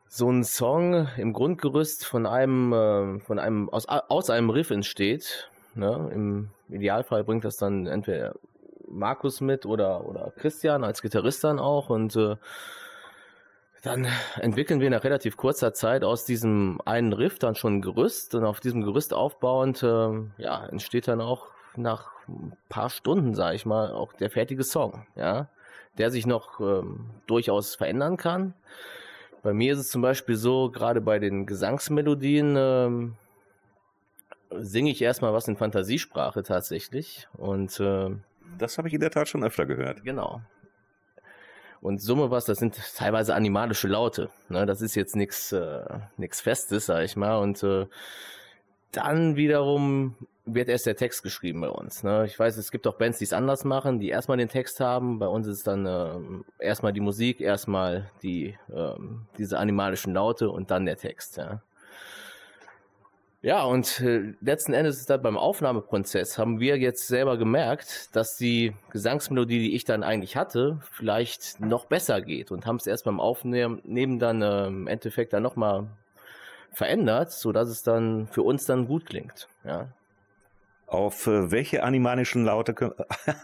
so 0.07 0.29
ein 0.29 0.43
Song 0.43 1.07
im 1.17 1.33
Grundgerüst 1.33 2.05
von 2.05 2.25
einem, 2.25 2.73
äh, 2.73 3.19
von 3.19 3.39
einem 3.39 3.69
aus, 3.69 3.87
aus 3.87 4.29
einem 4.29 4.49
Riff 4.49 4.71
entsteht. 4.71 5.49
Ne? 5.75 6.09
Im 6.13 6.49
Idealfall 6.69 7.23
bringt 7.23 7.45
das 7.45 7.57
dann 7.57 7.87
entweder 7.87 8.35
Markus 8.87 9.39
mit 9.39 9.65
oder, 9.65 10.05
oder 10.05 10.33
Christian 10.35 10.83
als 10.83 11.01
Gitarrist 11.01 11.43
dann 11.43 11.59
auch 11.59 11.89
und 11.89 12.15
äh, 12.15 12.35
dann 13.83 14.07
entwickeln 14.35 14.81
wir 14.81 14.89
nach 14.89 15.03
relativ 15.05 15.37
kurzer 15.37 15.73
Zeit 15.73 16.03
aus 16.03 16.25
diesem 16.25 16.81
einen 16.83 17.13
Riff 17.13 17.39
dann 17.39 17.55
schon 17.55 17.77
ein 17.77 17.81
Gerüst 17.81 18.35
und 18.35 18.43
auf 18.43 18.59
diesem 18.59 18.81
Gerüst 18.81 19.13
aufbauend 19.13 19.83
äh, 19.83 20.09
ja, 20.37 20.65
entsteht 20.65 21.07
dann 21.07 21.21
auch 21.21 21.47
nach 21.77 22.11
ein 22.29 22.57
paar 22.69 22.89
Stunden, 22.89 23.33
sage 23.35 23.55
ich 23.55 23.65
mal, 23.65 23.91
auch 23.91 24.13
der 24.13 24.29
fertige 24.29 24.63
Song, 24.63 25.05
ja, 25.15 25.49
der 25.97 26.11
sich 26.11 26.25
noch 26.25 26.59
ähm, 26.59 27.09
durchaus 27.27 27.75
verändern 27.75 28.17
kann. 28.17 28.53
Bei 29.41 29.53
mir 29.53 29.73
ist 29.73 29.79
es 29.79 29.89
zum 29.89 30.01
Beispiel 30.01 30.35
so, 30.35 30.69
gerade 30.69 31.01
bei 31.01 31.19
den 31.19 31.45
Gesangsmelodien 31.45 32.55
ähm, 32.57 33.15
singe 34.51 34.91
ich 34.91 35.01
erstmal 35.01 35.33
was 35.33 35.47
in 35.47 35.57
Fantasiesprache 35.57 36.43
tatsächlich 36.43 37.27
und 37.37 37.79
äh, 37.79 38.09
das 38.57 38.77
habe 38.77 38.87
ich 38.87 38.93
in 38.93 39.01
der 39.01 39.11
Tat 39.11 39.29
schon 39.29 39.43
öfter 39.43 39.65
gehört. 39.65 40.03
Genau. 40.03 40.41
Und 41.81 42.01
Summe 42.01 42.29
was, 42.29 42.45
das 42.45 42.57
sind 42.57 42.77
teilweise 42.95 43.33
animalische 43.35 43.87
Laute. 43.87 44.29
Ne? 44.49 44.65
Das 44.65 44.81
ist 44.81 44.95
jetzt 44.95 45.15
nichts 45.15 45.51
äh, 45.51 45.83
nix 46.17 46.41
Festes, 46.41 46.87
sag 46.87 47.03
ich 47.03 47.15
mal. 47.15 47.37
Und 47.37 47.63
äh, 47.63 47.85
dann 48.91 49.35
wiederum 49.35 50.15
wird 50.53 50.69
erst 50.69 50.85
der 50.85 50.95
Text 50.95 51.23
geschrieben 51.23 51.61
bei 51.61 51.69
uns. 51.69 52.03
Ne? 52.03 52.25
Ich 52.25 52.37
weiß, 52.37 52.57
es 52.57 52.71
gibt 52.71 52.87
auch 52.87 52.95
Bands, 52.95 53.19
die 53.19 53.25
es 53.25 53.33
anders 53.33 53.65
machen, 53.65 53.99
die 53.99 54.09
erstmal 54.09 54.37
den 54.37 54.49
Text 54.49 54.79
haben. 54.79 55.19
Bei 55.19 55.27
uns 55.27 55.47
ist 55.47 55.67
dann 55.67 55.85
äh, 55.85 56.63
erstmal 56.63 56.93
die 56.93 56.99
Musik, 56.99 57.41
erstmal 57.41 58.09
die 58.21 58.57
äh, 58.73 58.93
diese 59.37 59.57
animalischen 59.57 60.13
Laute 60.13 60.49
und 60.49 60.71
dann 60.71 60.85
der 60.85 60.97
Text. 60.97 61.37
Ja. 61.37 61.61
Ja, 63.41 63.63
und 63.63 64.01
äh, 64.01 64.33
letzten 64.41 64.73
Endes 64.73 64.99
ist 64.99 65.09
das 65.09 65.21
beim 65.21 65.37
Aufnahmeprozess 65.37 66.37
haben 66.37 66.59
wir 66.59 66.77
jetzt 66.77 67.07
selber 67.07 67.37
gemerkt, 67.37 68.13
dass 68.13 68.35
die 68.35 68.75
Gesangsmelodie, 68.91 69.59
die 69.59 69.75
ich 69.75 69.85
dann 69.85 70.03
eigentlich 70.03 70.35
hatte, 70.35 70.81
vielleicht 70.91 71.61
noch 71.61 71.85
besser 71.85 72.19
geht 72.19 72.51
und 72.51 72.65
haben 72.65 72.75
es 72.75 72.85
erst 72.85 73.05
beim 73.05 73.21
Aufnehmen 73.21 74.19
dann 74.19 74.41
äh, 74.41 74.67
im 74.67 74.87
Endeffekt 74.87 75.31
dann 75.31 75.43
nochmal 75.43 75.87
verändert, 76.73 77.31
so 77.31 77.53
dass 77.53 77.69
es 77.69 77.81
dann 77.81 78.27
für 78.27 78.43
uns 78.43 78.65
dann 78.65 78.87
gut 78.87 79.05
klingt. 79.05 79.47
Ja. 79.63 79.87
Auf 80.89 81.27
äh, 81.27 81.51
welche 81.51 81.83
animalischen 81.83 82.45
Laute 82.45 82.73
können, 82.73 82.93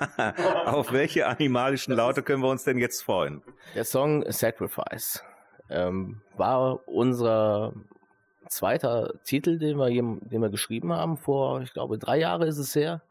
auf 0.65 0.91
welche 0.91 1.27
animalischen 1.27 1.93
Laute 1.93 2.23
können 2.23 2.41
wir 2.41 2.49
uns 2.49 2.63
denn 2.63 2.79
jetzt 2.79 3.03
freuen? 3.03 3.43
Der 3.75 3.83
Song 3.83 4.23
Sacrifice 4.31 5.23
ähm, 5.69 6.21
war 6.35 6.87
unser 6.87 7.73
zweiter 8.49 9.13
Titel, 9.23 9.59
den 9.59 9.77
wir, 9.77 9.89
den 9.89 10.41
wir 10.41 10.49
geschrieben 10.49 10.91
haben, 10.93 11.17
vor, 11.17 11.61
ich 11.61 11.73
glaube, 11.73 11.97
drei 11.97 12.17
Jahre 12.17 12.47
ist 12.47 12.57
es 12.57 12.75
her. 12.75 13.01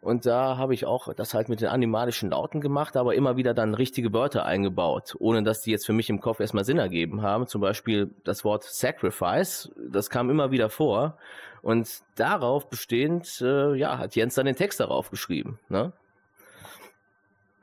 Und 0.00 0.26
da 0.26 0.56
habe 0.56 0.74
ich 0.74 0.86
auch 0.86 1.12
das 1.14 1.34
halt 1.34 1.48
mit 1.48 1.60
den 1.60 1.68
animalischen 1.68 2.30
Lauten 2.30 2.60
gemacht, 2.60 2.96
aber 2.96 3.14
immer 3.14 3.36
wieder 3.36 3.52
dann 3.52 3.74
richtige 3.74 4.12
Wörter 4.12 4.44
eingebaut, 4.44 5.16
ohne 5.18 5.42
dass 5.42 5.60
die 5.60 5.72
jetzt 5.72 5.86
für 5.86 5.92
mich 5.92 6.08
im 6.08 6.20
Kopf 6.20 6.38
erstmal 6.38 6.64
Sinn 6.64 6.78
ergeben 6.78 7.22
haben. 7.22 7.48
Zum 7.48 7.60
Beispiel 7.60 8.10
das 8.24 8.44
Wort 8.44 8.62
Sacrifice, 8.62 9.70
das 9.76 10.08
kam 10.08 10.30
immer 10.30 10.50
wieder 10.52 10.70
vor. 10.70 11.18
Und 11.62 12.02
darauf 12.14 12.70
bestehend, 12.70 13.40
äh, 13.40 13.74
ja, 13.74 13.98
hat 13.98 14.14
Jens 14.14 14.36
dann 14.36 14.46
den 14.46 14.54
Text 14.54 14.78
darauf 14.78 15.10
geschrieben. 15.10 15.58
Ne? 15.68 15.92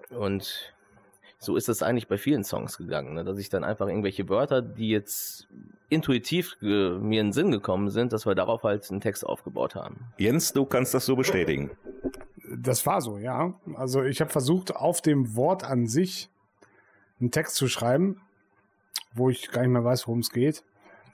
Und 0.10 0.74
so 1.40 1.56
ist 1.56 1.70
das 1.70 1.82
eigentlich 1.82 2.08
bei 2.08 2.18
vielen 2.18 2.44
Songs 2.44 2.78
gegangen, 2.78 3.14
ne? 3.14 3.24
dass 3.24 3.38
ich 3.38 3.50
dann 3.50 3.64
einfach 3.64 3.88
irgendwelche 3.88 4.28
Wörter, 4.28 4.62
die 4.62 4.90
jetzt 4.90 5.48
intuitiv 5.90 6.58
mir 6.60 7.22
in 7.22 7.28
den 7.28 7.32
Sinn 7.32 7.52
gekommen 7.52 7.90
sind, 7.90 8.12
dass 8.12 8.26
wir 8.26 8.36
darauf 8.36 8.64
halt 8.64 8.90
einen 8.92 9.00
Text 9.00 9.26
aufgebaut 9.26 9.76
haben. 9.76 10.08
Jens, 10.18 10.52
du 10.52 10.66
kannst 10.66 10.94
das 10.94 11.06
so 11.06 11.16
bestätigen. 11.16 11.72
Das 12.58 12.86
war 12.86 13.02
so, 13.02 13.18
ja. 13.18 13.54
Also 13.76 14.04
ich 14.04 14.22
habe 14.22 14.32
versucht, 14.32 14.76
auf 14.76 15.02
dem 15.02 15.36
Wort 15.36 15.64
an 15.64 15.88
sich 15.88 16.30
einen 17.20 17.32
Text 17.32 17.56
zu 17.56 17.68
schreiben, 17.68 18.22
wo 19.14 19.30
ich 19.30 19.52
gar 19.52 19.62
nicht 19.62 19.72
mehr 19.72 19.84
weiß, 19.84 20.08
worum 20.08 20.20
es 20.20 20.32
geht. 20.32 20.64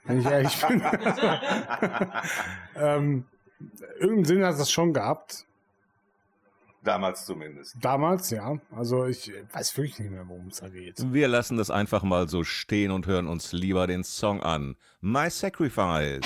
Wenn 0.04 0.20
ich 0.20 0.26
ehrlich 0.26 0.66
bin. 0.66 0.82
ähm, 2.76 3.24
irgendeinen 4.00 4.24
Sinn 4.24 4.44
hat 4.44 4.58
das 4.58 4.70
schon 4.70 4.92
gehabt. 4.92 5.46
Damals 6.82 7.26
zumindest. 7.26 7.76
Damals, 7.80 8.30
ja. 8.30 8.58
Also 8.72 9.06
ich 9.06 9.32
weiß 9.52 9.76
wirklich 9.76 10.00
nicht 10.00 10.10
mehr, 10.10 10.26
worum 10.26 10.48
es 10.48 10.58
da 10.58 10.68
geht. 10.68 11.12
Wir 11.12 11.28
lassen 11.28 11.56
das 11.56 11.70
einfach 11.70 12.02
mal 12.02 12.28
so 12.28 12.42
stehen 12.42 12.90
und 12.90 13.06
hören 13.06 13.28
uns 13.28 13.52
lieber 13.52 13.86
den 13.86 14.02
Song 14.02 14.42
an. 14.42 14.74
My 15.00 15.30
Sacrifice. 15.30 16.22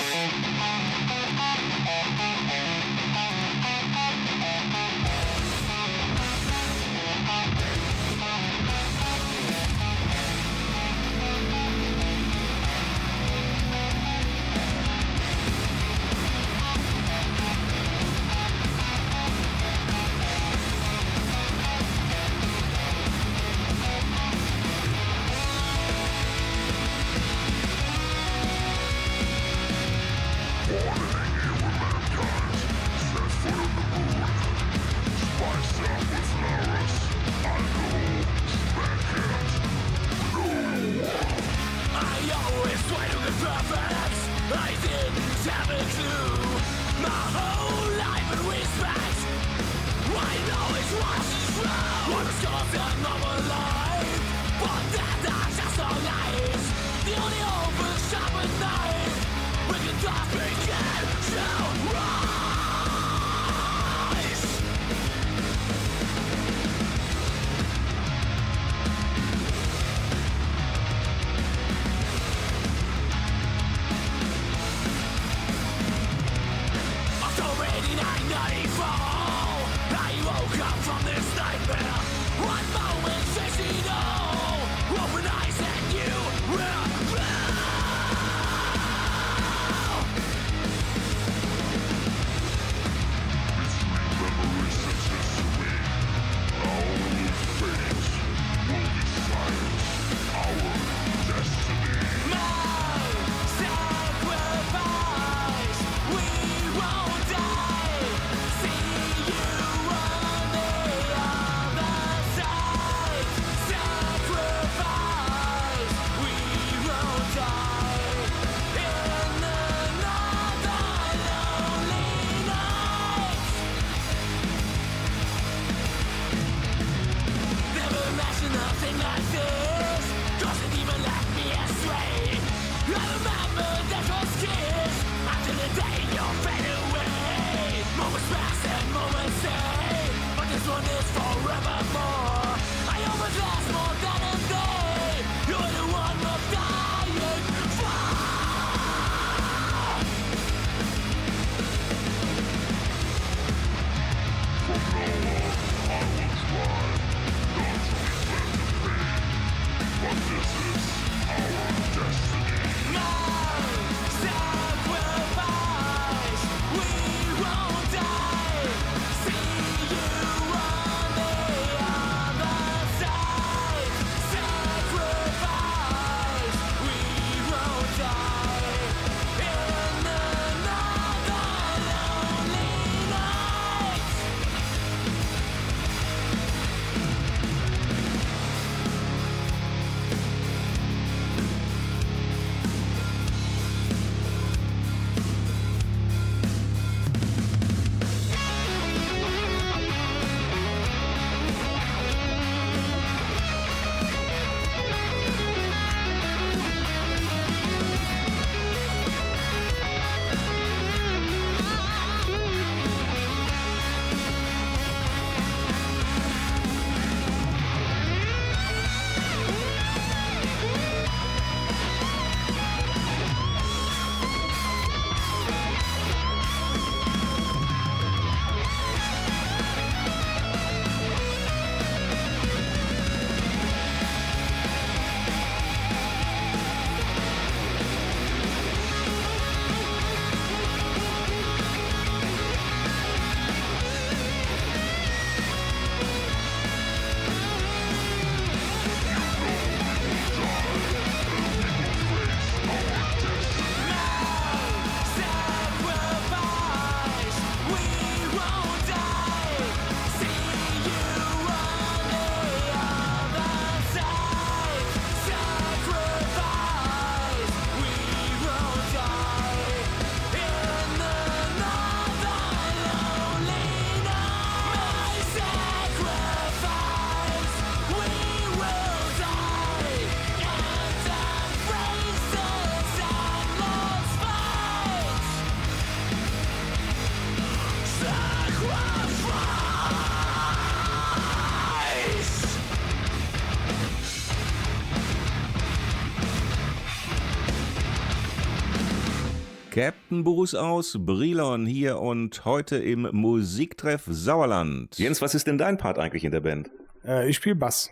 Bruce 300.09 300.55
aus 300.55 300.97
Brilon 300.99 301.65
hier 301.65 301.99
und 301.99 302.45
heute 302.45 302.77
im 302.77 303.09
Musiktreff 303.11 304.03
Sauerland. 304.07 304.97
Jens, 304.97 305.21
was 305.21 305.35
ist 305.35 305.47
denn 305.47 305.57
dein 305.57 305.77
Part 305.77 305.99
eigentlich 305.99 306.23
in 306.23 306.31
der 306.31 306.39
Band? 306.39 306.71
Äh, 307.03 307.29
ich 307.29 307.35
spiele 307.35 307.55
Bass. 307.55 307.91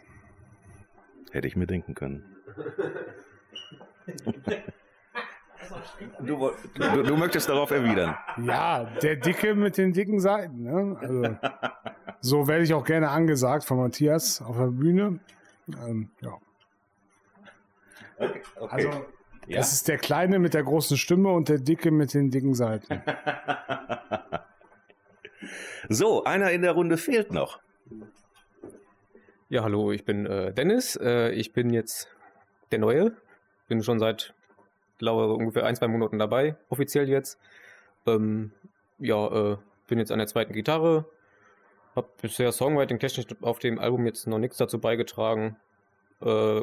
Hätte 1.32 1.48
ich 1.48 1.56
mir 1.56 1.68
denken 1.68 1.94
können. 1.94 2.24
Du, 6.20 6.52
du, 6.76 7.04
du, 7.04 7.18
möchtest 7.18 7.50
darauf 7.50 7.72
erwidern. 7.72 8.16
Ja, 8.44 8.84
der 9.02 9.16
Dicke 9.16 9.56
mit 9.56 9.78
den 9.78 9.94
dicken 9.94 10.20
Seiten. 10.20 10.62
Ne? 10.62 10.98
Also, 11.02 11.38
so 12.22 12.48
werde 12.48 12.64
ich 12.64 12.74
auch 12.74 12.84
gerne 12.84 13.10
angesagt 13.10 13.64
von 13.64 13.78
Matthias 13.78 14.44
auf 14.44 14.58
der 14.58 14.68
Bühne. 14.68 15.20
Ähm, 15.88 16.10
ja. 16.22 16.38
Okay, 18.18 18.42
okay. 18.58 18.88
Also 18.88 19.06
ja? 19.48 19.58
Das 19.58 19.74
ist 19.74 19.88
der 19.88 19.98
Kleine 19.98 20.40
mit 20.40 20.54
der 20.54 20.64
großen 20.64 20.98
Stimme 20.98 21.30
und 21.30 21.50
der 21.50 21.60
Dicke 21.60 21.92
mit 21.92 22.14
den 22.14 22.32
dicken 22.32 22.54
Seiten. 22.54 23.00
so, 25.90 26.24
einer 26.24 26.52
in 26.52 26.62
der 26.62 26.72
Runde 26.72 26.98
fehlt 26.98 27.32
noch. 27.32 27.60
Ja, 29.50 29.64
hallo, 29.64 29.92
ich 29.92 30.06
bin 30.06 30.26
äh, 30.26 30.54
Dennis. 30.54 30.96
Äh, 30.96 31.32
ich 31.32 31.54
bin 31.54 31.70
jetzt 31.70 32.10
der 32.72 32.80
Neue. 32.80 33.12
Bin 33.68 33.84
schon 33.84 34.00
seit, 34.00 34.34
glaube 34.98 35.34
ungefähr 35.34 35.66
ein, 35.66 35.76
zwei 35.76 35.88
Monaten 35.88 36.20
dabei, 36.20 36.56
offiziell 36.70 37.10
jetzt. 37.10 37.40
Ähm, 38.08 38.52
ja, 39.00 39.54
äh, 39.54 39.58
bin 39.88 40.00
jetzt 40.00 40.12
an 40.12 40.20
der 40.20 40.28
zweiten 40.28 40.54
Gitarre. 40.54 41.06
Hab 41.96 42.22
bisher 42.22 42.52
Songwriting-technisch 42.52 43.28
auf 43.42 43.60
dem 43.60 43.80
Album 43.80 44.06
jetzt 44.06 44.28
noch 44.28 44.40
nichts 44.40 44.58
dazu 44.58 44.80
beigetragen. 44.80 45.58
Äh, 46.22 46.62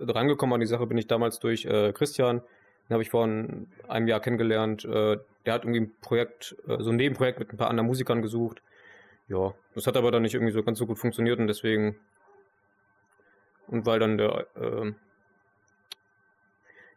rangekommen 0.00 0.54
an 0.54 0.60
die 0.60 0.66
Sache 0.66 0.86
bin 0.86 0.98
ich 0.98 1.06
damals 1.06 1.38
durch 1.38 1.64
äh, 1.64 1.92
Christian. 1.92 2.40
Den 2.88 2.94
habe 2.94 3.02
ich 3.02 3.10
vor 3.10 3.24
einem 3.24 4.08
Jahr 4.08 4.20
kennengelernt. 4.20 4.84
Äh, 4.84 5.18
der 5.46 5.54
hat 5.54 5.64
irgendwie 5.64 5.80
ein 5.80 5.92
Projekt, 6.00 6.56
äh, 6.66 6.82
so 6.82 6.90
ein 6.90 6.96
Nebenprojekt 6.96 7.38
mit 7.38 7.52
ein 7.52 7.56
paar 7.56 7.70
anderen 7.70 7.86
Musikern 7.86 8.22
gesucht. 8.22 8.62
Ja, 9.28 9.54
das 9.74 9.86
hat 9.86 9.96
aber 9.96 10.10
dann 10.10 10.22
nicht 10.22 10.34
irgendwie 10.34 10.52
so 10.52 10.62
ganz 10.62 10.78
so 10.78 10.86
gut 10.86 10.98
funktioniert 10.98 11.38
und 11.38 11.46
deswegen 11.46 11.96
und 13.68 13.86
weil 13.86 14.00
dann 14.00 14.18
der 14.18 14.46
äh, 14.56 14.92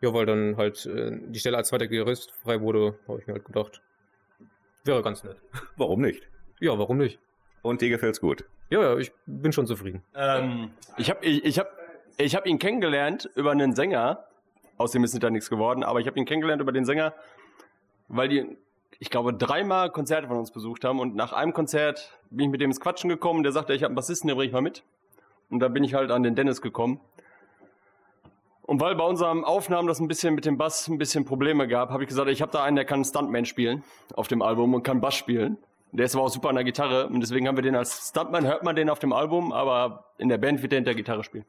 ja, 0.02 0.14
weil 0.14 0.26
dann 0.26 0.58
halt 0.58 0.86
äh, 0.86 1.12
die 1.30 1.40
Stelle 1.40 1.58
als 1.58 1.70
zweiter 1.70 1.88
Gitarrist 1.88 2.32
frei 2.32 2.60
wurde, 2.60 3.00
habe 3.08 3.22
ich 3.22 3.28
mir 3.28 3.34
halt 3.34 3.46
gedacht, 3.46 3.82
wäre 4.84 5.02
ganz 5.02 5.24
nett. 5.24 5.38
Warum 5.78 6.02
nicht? 6.02 6.28
Ja, 6.60 6.78
warum 6.78 6.98
nicht? 6.98 7.20
Und 7.62 7.82
dir 7.82 7.90
gefällt's 7.90 8.20
gut? 8.20 8.46
Ja, 8.70 8.82
ja, 8.82 8.98
ich 8.98 9.12
bin 9.26 9.52
schon 9.52 9.68
zufrieden. 9.68 10.04
Ähm, 10.16 10.72
ich 10.98 11.10
habe 11.10 11.26
ich, 11.26 11.44
ich 11.46 11.60
hab 11.60 11.68
ich 12.18 12.36
habe 12.36 12.50
ihn 12.50 12.60
kennengelernt 12.60 13.30
über 13.36 13.52
einen 13.52 13.76
Sänger. 13.76 14.26
Aus 14.78 14.92
dem 14.92 15.04
ist 15.04 15.14
nicht 15.14 15.24
da 15.24 15.30
nichts 15.30 15.50
geworden, 15.50 15.84
aber 15.84 16.00
ich 16.00 16.08
habe 16.08 16.20
ihn 16.20 16.26
kennengelernt 16.26 16.62
über 16.62 16.72
den 16.72 16.86
Sänger, 16.86 17.14
weil 18.08 18.28
die, 18.28 18.58
ich 19.00 19.10
glaube, 19.10 19.34
dreimal 19.34 19.92
Konzerte 19.92 20.28
von 20.28 20.38
uns 20.38 20.52
besucht 20.52 20.84
haben. 20.84 21.00
Und 21.00 21.16
nach 21.16 21.34
einem 21.34 21.54
Konzert 21.54 22.18
bin 22.30 22.46
ich 22.46 22.52
mit 22.52 22.62
dem 22.62 22.72
ins 22.72 22.80
Quatschen 22.80 23.10
gekommen. 23.10 23.44
Der 23.44 23.52
sagte, 23.52 23.74
ich 23.74 23.84
habe 23.84 23.90
einen 23.90 23.96
Bassisten, 23.96 24.28
den 24.28 24.36
bringe 24.36 24.48
ich 24.48 24.54
mal 24.54 24.62
mit. 24.62 24.84
Und 25.50 25.60
da 25.60 25.68
bin 25.68 25.84
ich 25.84 25.94
halt 25.94 26.12
an 26.12 26.24
den 26.24 26.36
Dennis 26.36 26.62
gekommen. 26.62 27.00
Und 28.64 28.80
weil 28.80 28.96
bei 28.96 29.04
unseren 29.04 29.44
Aufnahmen 29.44 29.88
das 29.88 30.00
ein 30.00 30.08
bisschen 30.08 30.36
mit 30.36 30.46
dem 30.46 30.58
Bass 30.58 30.88
ein 30.88 30.98
bisschen 30.98 31.26
Probleme 31.26 31.68
gab, 31.68 31.90
habe 31.90 32.04
ich 32.04 32.10
gesagt, 32.10 32.30
ich 32.30 32.42
habe 32.42 32.52
da 32.52 32.64
einen, 32.64 32.78
der 32.78 32.86
kann 32.86 33.04
Stuntman 33.04 33.46
spielen 33.46 33.84
auf 34.16 34.30
dem 34.30 34.42
Album 34.42 34.74
und 34.74 34.84
kann 34.84 35.02
Bass 35.02 35.16
spielen. 35.16 35.58
Der 35.92 36.06
ist 36.06 36.16
aber 36.16 36.24
auch 36.24 36.30
super 36.30 36.50
an 36.50 36.56
der 36.56 36.64
Gitarre 36.64 37.08
und 37.08 37.20
deswegen 37.20 37.48
haben 37.48 37.58
wir 37.58 37.62
den 37.62 37.76
als 37.76 38.10
Stuntman, 38.10 38.48
hört 38.48 38.64
man 38.64 38.76
den 38.76 38.90
auf 38.90 39.00
dem 39.00 39.14
Album, 39.14 39.52
aber 39.52 40.06
in 40.18 40.30
der 40.30 40.38
Band 40.38 40.62
wird 40.62 40.72
der 40.72 40.78
hinter 40.78 40.96
Gitarre 40.96 41.24
spielen. 41.24 41.46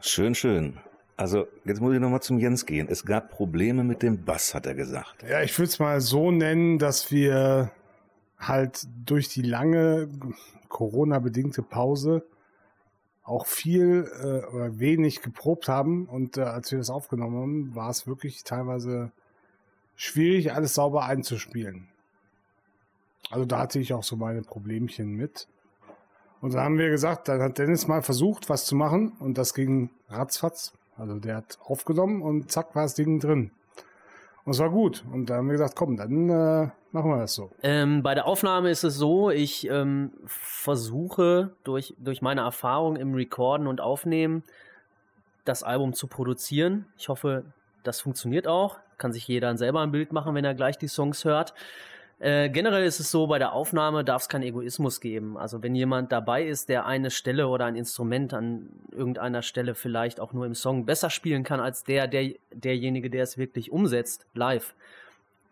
Schön, 0.00 0.34
schön. 0.34 0.78
Also, 1.16 1.46
jetzt 1.64 1.80
muss 1.80 1.92
ich 1.92 2.00
nochmal 2.00 2.22
zum 2.22 2.38
Jens 2.38 2.64
gehen. 2.64 2.88
Es 2.88 3.04
gab 3.04 3.30
Probleme 3.30 3.84
mit 3.84 4.02
dem 4.02 4.24
Bass, 4.24 4.54
hat 4.54 4.64
er 4.64 4.74
gesagt. 4.74 5.22
Ja, 5.28 5.42
ich 5.42 5.56
würde 5.58 5.68
es 5.68 5.78
mal 5.78 6.00
so 6.00 6.30
nennen, 6.30 6.78
dass 6.78 7.10
wir 7.10 7.70
halt 8.38 8.86
durch 9.04 9.28
die 9.28 9.42
lange 9.42 10.08
Corona-bedingte 10.68 11.62
Pause 11.62 12.24
auch 13.22 13.46
viel 13.46 14.10
äh, 14.22 14.46
oder 14.46 14.78
wenig 14.78 15.20
geprobt 15.20 15.68
haben. 15.68 16.06
Und 16.06 16.38
äh, 16.38 16.42
als 16.42 16.70
wir 16.70 16.78
das 16.78 16.88
aufgenommen 16.88 17.36
haben, 17.36 17.74
war 17.74 17.90
es 17.90 18.06
wirklich 18.06 18.42
teilweise 18.42 19.12
schwierig, 19.96 20.52
alles 20.54 20.74
sauber 20.74 21.04
einzuspielen. 21.04 21.88
Also 23.30 23.44
da 23.44 23.58
hatte 23.58 23.78
ich 23.78 23.92
auch 23.92 24.02
so 24.02 24.16
meine 24.16 24.40
Problemchen 24.42 25.14
mit. 25.14 25.46
Und 26.40 26.54
da 26.54 26.64
haben 26.64 26.78
wir 26.78 26.88
gesagt, 26.88 27.28
dann 27.28 27.40
hat 27.42 27.58
Dennis 27.58 27.86
mal 27.86 28.02
versucht, 28.02 28.48
was 28.48 28.64
zu 28.64 28.74
machen 28.74 29.12
und 29.20 29.36
das 29.36 29.54
ging 29.54 29.90
ratzfatz. 30.08 30.72
Also 30.96 31.14
der 31.14 31.36
hat 31.36 31.58
aufgenommen 31.64 32.22
und 32.22 32.50
zack 32.50 32.74
war 32.74 32.82
das 32.82 32.94
Ding 32.94 33.20
drin. 33.20 33.50
Und 34.44 34.52
es 34.52 34.58
war 34.58 34.70
gut. 34.70 35.04
Und 35.12 35.28
da 35.28 35.36
haben 35.36 35.46
wir 35.46 35.52
gesagt, 35.52 35.76
komm, 35.76 35.96
dann 35.96 36.28
äh, 36.28 36.70
machen 36.92 37.10
wir 37.10 37.18
das 37.18 37.34
so. 37.34 37.50
Ähm, 37.62 38.02
bei 38.02 38.14
der 38.14 38.26
Aufnahme 38.26 38.70
ist 38.70 38.84
es 38.84 38.96
so, 38.96 39.30
ich 39.30 39.68
ähm, 39.68 40.12
versuche 40.26 41.52
durch, 41.64 41.94
durch 41.98 42.22
meine 42.22 42.40
Erfahrung 42.40 42.96
im 42.96 43.14
Recorden 43.14 43.66
und 43.66 43.80
Aufnehmen 43.80 44.42
das 45.44 45.62
Album 45.62 45.92
zu 45.92 46.06
produzieren. 46.06 46.86
Ich 46.96 47.08
hoffe, 47.08 47.44
das 47.82 48.00
funktioniert 48.00 48.46
auch. 48.46 48.78
Kann 48.98 49.12
sich 49.12 49.28
jeder 49.28 49.56
selber 49.56 49.80
ein 49.80 49.92
Bild 49.92 50.12
machen, 50.12 50.34
wenn 50.34 50.44
er 50.44 50.54
gleich 50.54 50.78
die 50.78 50.88
Songs 50.88 51.24
hört. 51.24 51.54
Äh, 52.20 52.50
generell 52.50 52.84
ist 52.84 53.00
es 53.00 53.10
so, 53.10 53.26
bei 53.26 53.38
der 53.38 53.54
Aufnahme 53.54 54.04
darf 54.04 54.22
es 54.22 54.28
keinen 54.28 54.42
Egoismus 54.42 55.00
geben. 55.00 55.38
Also 55.38 55.62
wenn 55.62 55.74
jemand 55.74 56.12
dabei 56.12 56.44
ist, 56.44 56.68
der 56.68 56.84
eine 56.84 57.10
Stelle 57.10 57.48
oder 57.48 57.64
ein 57.64 57.76
Instrument 57.76 58.34
an 58.34 58.68
irgendeiner 58.92 59.40
Stelle 59.40 59.74
vielleicht 59.74 60.20
auch 60.20 60.34
nur 60.34 60.44
im 60.44 60.54
Song 60.54 60.84
besser 60.84 61.08
spielen 61.08 61.44
kann 61.44 61.60
als 61.60 61.82
der, 61.82 62.08
der 62.08 62.34
derjenige, 62.52 63.08
der 63.08 63.22
es 63.22 63.38
wirklich 63.38 63.72
umsetzt, 63.72 64.26
live, 64.34 64.74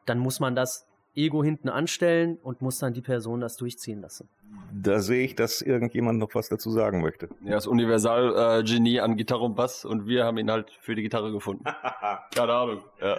dann 0.05 0.19
muss 0.19 0.41
man 0.41 0.55
das 0.55 0.87
Ego 1.15 1.43
hinten 1.43 1.71
anstellen 1.71 2.39
und 2.43 2.61
muss 2.61 2.79
dann 2.79 2.93
die 2.93 3.01
Person 3.01 3.41
das 3.41 3.57
durchziehen 3.57 4.03
lassen. 4.03 4.29
Da 4.71 5.01
sehe 5.01 5.25
ich, 5.25 5.35
dass 5.35 5.63
irgendjemand 5.63 6.19
noch 6.19 6.35
was 6.35 6.51
dazu 6.51 6.71
sagen 6.71 7.01
möchte. 7.01 7.31
Ja, 7.45 7.53
das 7.53 7.67
Universal-Genie 7.67 8.97
äh, 8.97 9.01
an 9.01 9.17
Gitarre 9.17 9.45
und 9.45 9.55
Bass 9.55 9.87
und 9.87 10.07
wir 10.07 10.25
haben 10.25 10.37
ihn 10.37 10.51
halt 10.51 10.71
für 10.81 10.95
die 10.95 11.03
Gitarre 11.03 11.33
gefunden. 11.33 11.65
Keine 12.35 12.53
Ahnung. 12.53 12.85
Ja. 13.01 13.19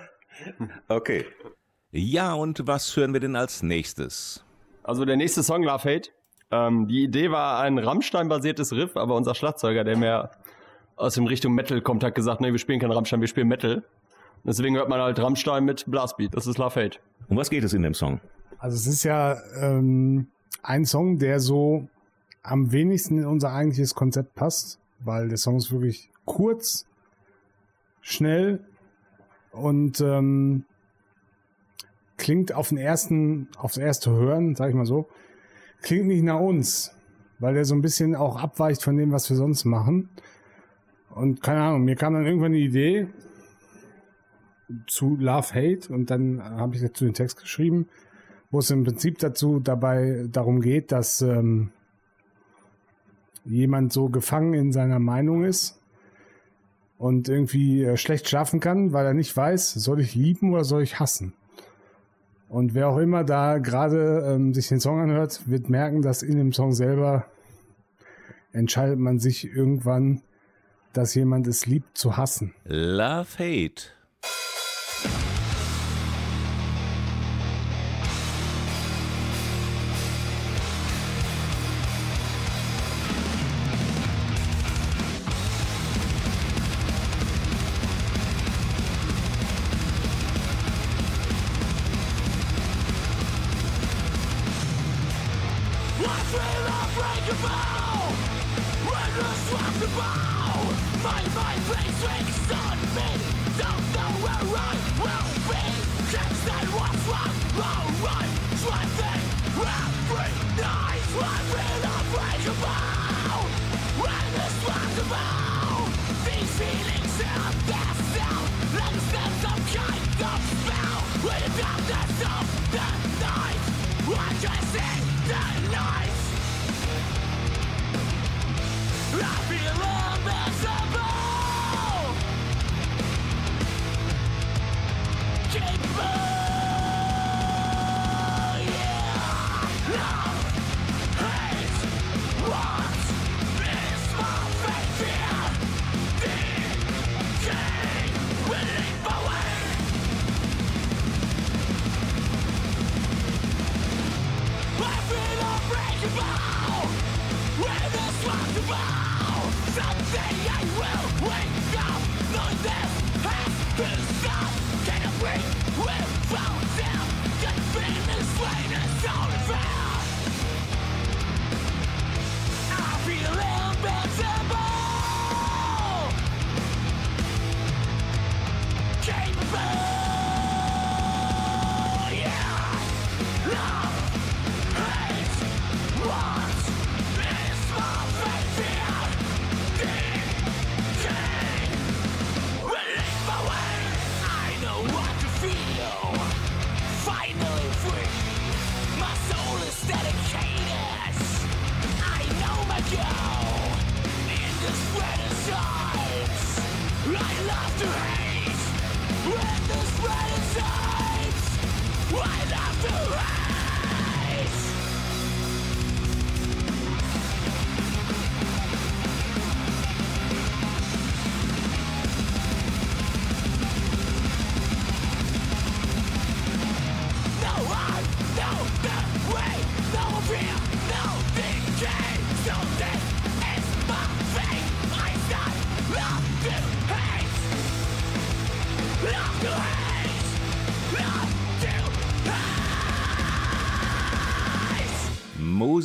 Okay. 0.88 1.26
Ja, 1.91 2.34
und 2.34 2.67
was 2.67 2.95
hören 2.95 3.13
wir 3.13 3.19
denn 3.19 3.36
als 3.36 3.63
nächstes? 3.63 4.45
Also 4.84 5.06
der 5.06 5.17
nächste 5.17 5.41
Song, 5.41 5.63
Love 5.63 5.89
Hate. 5.89 6.12
Ähm, 6.52 6.88
die 6.88 7.04
Idee 7.04 7.32
war 7.32 7.62
ein 7.62 7.80
Rammstein-basiertes 7.80 8.73
Riff, 8.73 8.95
aber 8.95 9.15
unser 9.15 9.34
Schlagzeuger, 9.34 9.84
der 9.84 9.97
mehr 9.97 10.32
aus 10.95 11.15
dem 11.15 11.25
Richtung 11.25 11.54
Metal 11.54 11.82
kommt, 11.82 12.04
hat 12.04 12.13
gesagt, 12.13 12.41
nee, 12.41 12.52
wir 12.52 12.60
spielen 12.60 12.80
kein 12.80 12.91
Rammstein, 12.91 13.21
wir 13.21 13.28
spielen 13.28 13.47
Metal. 13.47 13.84
Deswegen 14.43 14.75
hört 14.75 14.88
man 14.88 15.02
halt 15.02 15.19
Rammstein 15.19 15.65
mit 15.65 15.86
Blastbeat. 15.88 16.36
Das 16.36 16.45
ist 16.45 16.60
Love 16.60 16.80
Hate. 16.80 16.99
Um 17.28 17.38
was 17.38 17.49
geht 17.49 17.63
es 17.63 17.73
in 17.73 17.82
dem 17.82 17.93
Song? 17.95 18.21
Also 18.60 18.75
es 18.75 18.86
ist 18.86 19.04
ja 19.04 19.38
ähm, 19.60 20.28
ein 20.62 20.86
Song, 20.86 21.17
der 21.17 21.39
so 21.39 21.88
am 22.43 22.71
wenigsten 22.71 23.17
in 23.17 23.25
unser 23.25 23.52
eigentliches 23.52 23.95
Konzept 23.95 24.36
passt, 24.36 24.80
weil 24.99 25.28
der 25.28 25.38
Song 25.38 25.58
ist 25.58 25.71
wirklich 25.71 26.10
kurz, 26.25 26.86
schnell 28.02 28.63
und 29.52 30.02
ähm, 30.02 30.65
klingt 32.19 32.53
auf 32.53 32.69
den 32.69 32.77
ersten, 32.77 33.47
aufs 33.58 33.77
erste 33.77 34.12
Hören, 34.12 34.55
sag 34.55 34.69
ich 34.69 34.75
mal 34.75 34.86
so, 34.86 35.10
klingt 35.82 36.05
nicht 36.05 36.23
nach 36.23 36.39
uns, 36.39 36.93
weil 37.39 37.55
der 37.55 37.65
so 37.65 37.73
ein 37.73 37.82
bisschen 37.82 38.15
auch 38.15 38.39
abweicht 38.39 38.84
von 38.84 38.97
dem, 38.97 39.12
was 39.12 39.29
wir 39.29 39.38
sonst 39.38 39.65
machen. 39.65 40.10
Und 41.10 41.41
keine 41.41 41.63
Ahnung, 41.63 41.86
mir 41.86 41.95
kam 41.95 42.13
dann 42.13 42.25
irgendwann 42.25 42.51
die 42.51 42.65
Idee 42.65 43.08
zu 44.86 45.15
Love 45.15 45.55
Hate 45.55 45.91
und 45.91 46.11
dann 46.11 46.43
habe 46.43 46.76
ich 46.76 46.82
dazu 46.82 47.05
den 47.05 47.15
Text 47.15 47.39
geschrieben, 47.39 47.88
wo 48.51 48.59
es 48.59 48.70
im 48.70 48.84
Prinzip 48.84 49.17
dazu 49.17 49.59
dabei 49.59 50.28
darum 50.32 50.61
geht, 50.61 50.91
dass 50.91 51.22
ähm, 51.22 51.72
jemand 53.45 53.93
so 53.93 54.09
gefangen 54.09 54.53
in 54.53 54.72
seiner 54.72 54.99
Meinung 54.99 55.43
ist 55.43 55.80
und 56.97 57.30
irgendwie 57.30 57.84
äh, 57.84 57.97
schlecht 57.97 58.30
schlafen 58.30 58.59
kann, 58.59 58.93
weil 58.93 59.05
er 59.05 59.13
nicht 59.13 59.36
weiß, 59.36 59.74
soll 59.74 60.01
ich 60.01 60.13
lieben 60.13 60.53
oder 60.53 60.63
soll 60.63 60.84
ich 60.84 60.99
hassen. 60.99 61.34
Und 62.50 62.74
wer 62.74 62.89
auch 62.89 62.97
immer 62.97 63.24
da 63.24 63.60
gerade 63.60 64.24
ähm, 64.28 64.54
sich 64.56 64.68
den 64.68 64.80
Song 64.80 65.00
anhört, 65.00 65.47
wird 65.47 65.70
merken, 65.70 66.02
dass 66.02 66.24
in 66.24 66.36
dem 66.36 66.52
Song 66.52 66.74
selber 66.74 67.26
entscheidet 68.52 68.97
man 68.97 69.20
sich 69.20 69.45
irgendwann, 69.45 70.22
dass 70.91 71.14
jemand 71.14 71.45
es 71.45 71.68
liebt 71.68 71.95
zu 71.95 72.18
hassen. 72.18 72.56
Love 72.66 73.38
Hate. 73.38 73.84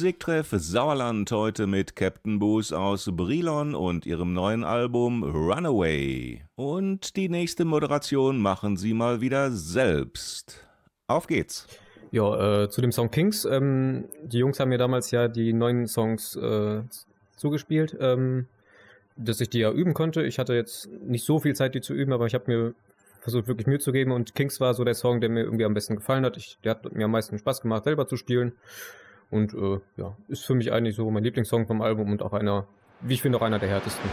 Musiktreff 0.05 0.51
Sauerland 0.51 1.33
heute 1.33 1.67
mit 1.67 1.97
Captain 1.97 2.39
Boos 2.39 2.75
aus 2.75 3.09
Brilon 3.11 3.75
und 3.75 4.05
ihrem 4.05 4.35
neuen 4.35 4.63
Album 4.63 5.25
Runaway. 5.25 6.43
Und 6.57 7.17
die 7.17 7.31
nächste 7.31 7.65
Moderation 7.65 8.39
machen 8.39 8.77
sie 8.77 8.93
mal 8.93 9.23
wieder 9.23 9.51
selbst. 9.51 10.61
Auf 11.07 11.27
geht's. 11.27 11.67
Ja, 12.11 12.65
äh, 12.65 12.69
zu 12.69 12.83
dem 12.83 12.93
Song 12.93 13.11
Kings. 13.11 13.47
Ähm, 13.47 14.05
die 14.23 14.37
Jungs 14.37 14.61
haben 14.61 14.69
mir 14.69 14.77
damals 14.77 15.11
ja 15.11 15.27
die 15.27 15.55
neuen 15.55 15.87
Songs 15.87 16.37
äh, 16.37 16.83
zugespielt, 17.37 17.97
ähm, 17.99 18.47
dass 19.17 19.41
ich 19.41 19.49
die 19.49 19.61
ja 19.61 19.73
üben 19.73 19.95
konnte. 19.95 20.23
Ich 20.25 20.39
hatte 20.39 20.53
jetzt 20.53 20.87
nicht 21.01 21.25
so 21.25 21.39
viel 21.39 21.55
Zeit, 21.55 21.75
die 21.75 21.81
zu 21.81 21.95
üben, 21.95 22.13
aber 22.13 22.27
ich 22.27 22.35
habe 22.35 22.45
mir 22.53 22.75
versucht 23.23 23.49
wirklich 23.49 23.67
Mühe 23.67 23.79
zu 23.79 23.91
geben 23.91 24.13
und 24.13 24.35
Kings 24.35 24.61
war 24.61 24.75
so 24.75 24.85
der 24.85 24.93
Song, 24.93 25.23
der 25.23 25.31
mir 25.31 25.45
irgendwie 25.45 25.65
am 25.65 25.73
besten 25.73 25.97
gefallen 25.97 26.27
hat. 26.27 26.37
Ich, 26.37 26.59
der 26.63 26.73
hat 26.73 26.93
mir 26.93 27.07
am 27.07 27.11
meisten 27.11 27.39
Spaß 27.39 27.63
gemacht, 27.63 27.85
selber 27.85 28.07
zu 28.07 28.19
spielen. 28.19 28.53
Und 29.35 29.53
äh, 29.53 29.80
ja, 29.97 30.16
ist 30.28 30.45
für 30.45 30.55
mich 30.55 30.70
eigentlich 30.70 30.95
so 30.95 31.11
mein 31.11 31.24
Lieblingssong 31.24 31.66
vom 31.66 31.82
Album 31.82 32.12
und 32.12 32.22
auch 32.22 32.35
einer, 32.35 32.68
wie 33.01 33.14
ich 33.14 33.22
finde, 33.22 33.39
auch 33.39 33.43
einer 33.43 33.59
der 33.59 33.68
härtesten. 33.68 34.09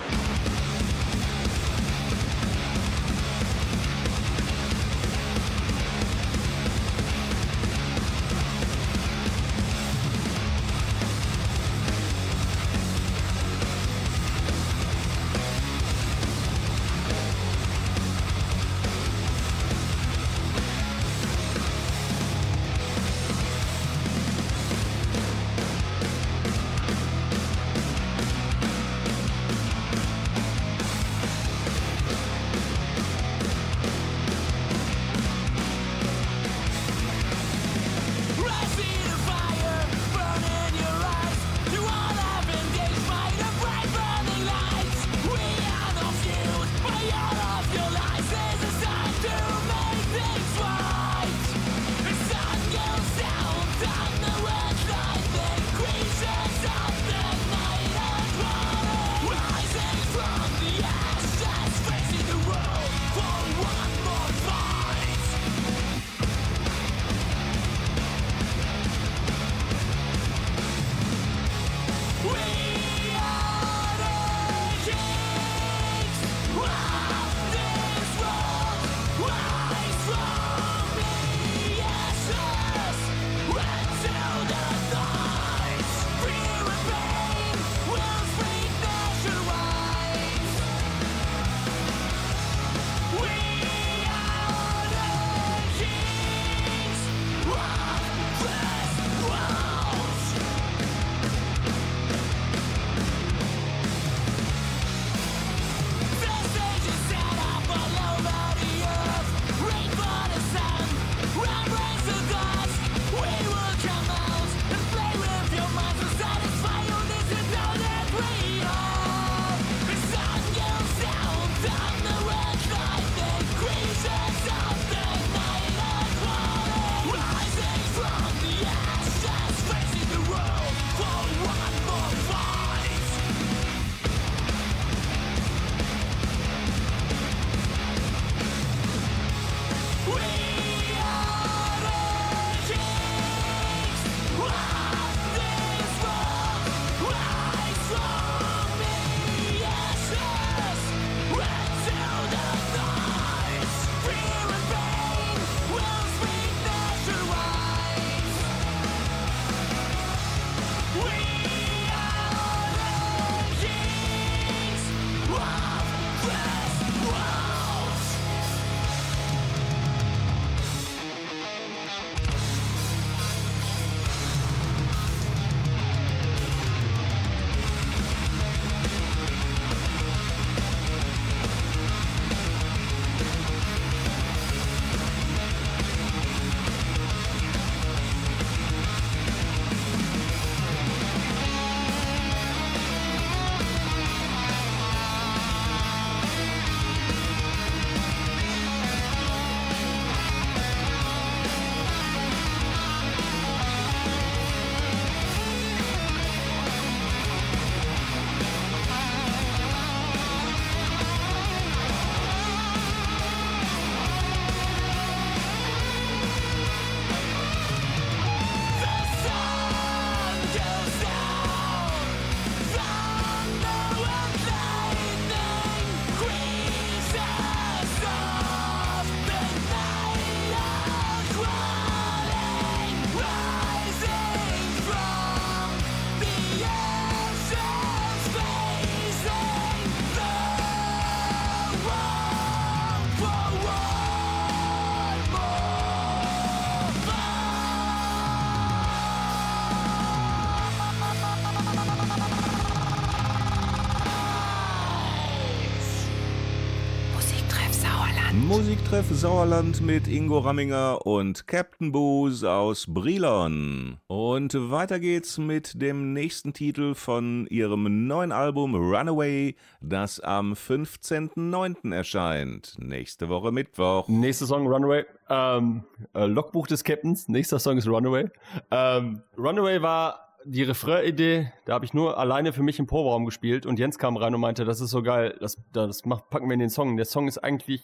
Musiktreff 258.33 259.05
Sauerland 259.11 259.81
mit 259.81 260.07
Ingo 260.07 260.39
Ramminger 260.39 261.05
und 261.05 261.47
Captain 261.47 261.91
Boos 261.91 262.45
aus 262.45 262.85
Brilon. 262.87 263.97
Und 264.07 264.71
weiter 264.71 265.01
geht's 265.01 265.37
mit 265.37 265.81
dem 265.81 266.13
nächsten 266.13 266.53
Titel 266.53 266.93
von 266.95 267.45
ihrem 267.47 268.07
neuen 268.07 268.31
Album 268.31 268.73
Runaway, 268.73 269.57
das 269.81 270.21
am 270.21 270.53
15.09. 270.53 271.93
erscheint. 271.93 272.75
Nächste 272.79 273.27
Woche 273.27 273.51
Mittwoch. 273.51 274.07
Nächster 274.07 274.45
Song 274.45 274.65
Runaway. 274.65 275.03
Ähm, 275.29 275.83
äh, 276.13 276.25
Logbuch 276.25 276.67
des 276.67 276.85
Captains. 276.85 277.27
Nächster 277.27 277.59
Song 277.59 277.77
ist 277.77 277.87
Runaway. 277.87 278.29
Ähm, 278.71 279.23
Runaway 279.37 279.81
war 279.81 280.37
die 280.45 280.63
Refrain-Idee, 280.63 281.51
da 281.65 281.73
habe 281.73 281.85
ich 281.85 281.93
nur 281.93 282.17
alleine 282.17 282.53
für 282.53 282.63
mich 282.63 282.79
im 282.79 282.87
Proberaum 282.87 283.25
gespielt 283.25 283.65
und 283.65 283.77
Jens 283.77 283.99
kam 283.99 284.17
rein 284.17 284.33
und 284.33 284.41
meinte, 284.41 284.65
das 284.65 284.81
ist 284.81 284.89
so 284.89 285.03
geil, 285.03 285.37
das, 285.39 285.57
das 285.71 286.05
macht, 286.05 286.29
packen 286.29 286.47
wir 286.47 286.53
in 286.53 286.59
den 286.59 286.69
Song. 286.69 286.97
Der 286.97 287.05
Song 287.05 287.27
ist 287.27 287.37
eigentlich 287.37 287.83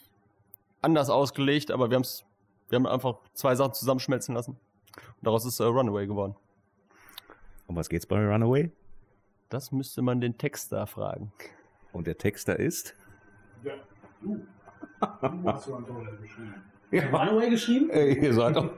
anders 0.88 1.10
ausgelegt, 1.10 1.70
aber 1.70 1.90
wir 1.90 1.96
haben 1.96 2.04
es, 2.04 2.26
wir 2.70 2.78
haben 2.78 2.88
einfach 2.88 3.18
zwei 3.34 3.56
Sachen 3.56 3.74
zusammenschmelzen 3.74 4.34
lassen. 4.34 4.52
Und 4.96 5.22
daraus 5.22 5.46
ist 5.46 5.60
äh, 5.60 5.64
Runaway 5.64 6.08
geworden. 6.08 6.36
Um 7.68 7.76
was 7.76 7.90
geht's 7.90 8.06
bei 8.06 8.26
Runaway? 8.26 8.72
Das 9.50 9.72
müsste 9.72 10.02
man 10.02 10.22
den 10.22 10.38
Texter 10.38 10.88
fragen. 10.88 11.32
Und 11.92 12.08
der 12.08 12.18
Texter 12.18 12.58
ist? 12.58 12.96
Ja, 13.64 13.74
du. 14.22 14.46
Du 15.00 15.44
hast 15.46 15.66
so 15.66 15.76
ein 15.76 15.86
Toller 15.86 16.12
geschrieben. 16.14 16.56
Runaway 16.92 17.50
geschrieben? 17.50 17.90
Ey, 17.90 18.18
ihr 18.24 18.34
seid 18.34 18.56
doch. 18.56 18.72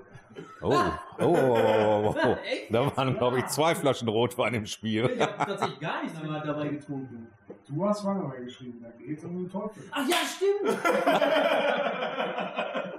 Oh, 0.62 0.72
oh, 0.72 0.92
oh, 1.20 1.26
oh, 1.26 2.06
oh, 2.06 2.16
oh. 2.24 2.38
Da 2.70 2.96
waren, 2.98 3.18
glaube 3.18 3.40
ich, 3.40 3.46
zwei 3.48 3.76
Flaschen 3.76 4.08
Rotwein 4.08 4.54
im 4.54 4.66
Spiel. 4.66 5.10
Ich 5.16 5.22
habe 5.22 5.34
tatsächlich 5.38 5.80
gar 5.80 6.04
nichts 6.04 6.22
mehr 6.22 6.40
dabei 6.42 6.68
getrunken. 6.68 7.28
Du 7.68 7.88
hast 7.88 8.04
Runaway 8.04 8.44
geschrieben, 8.46 8.80
da 8.82 8.90
geht's 9.04 9.24
um 9.24 9.38
den 9.38 9.50
Teufel. 9.50 9.84
Ach 9.92 10.08
ja, 10.08 10.18
stimmt. 10.26 10.78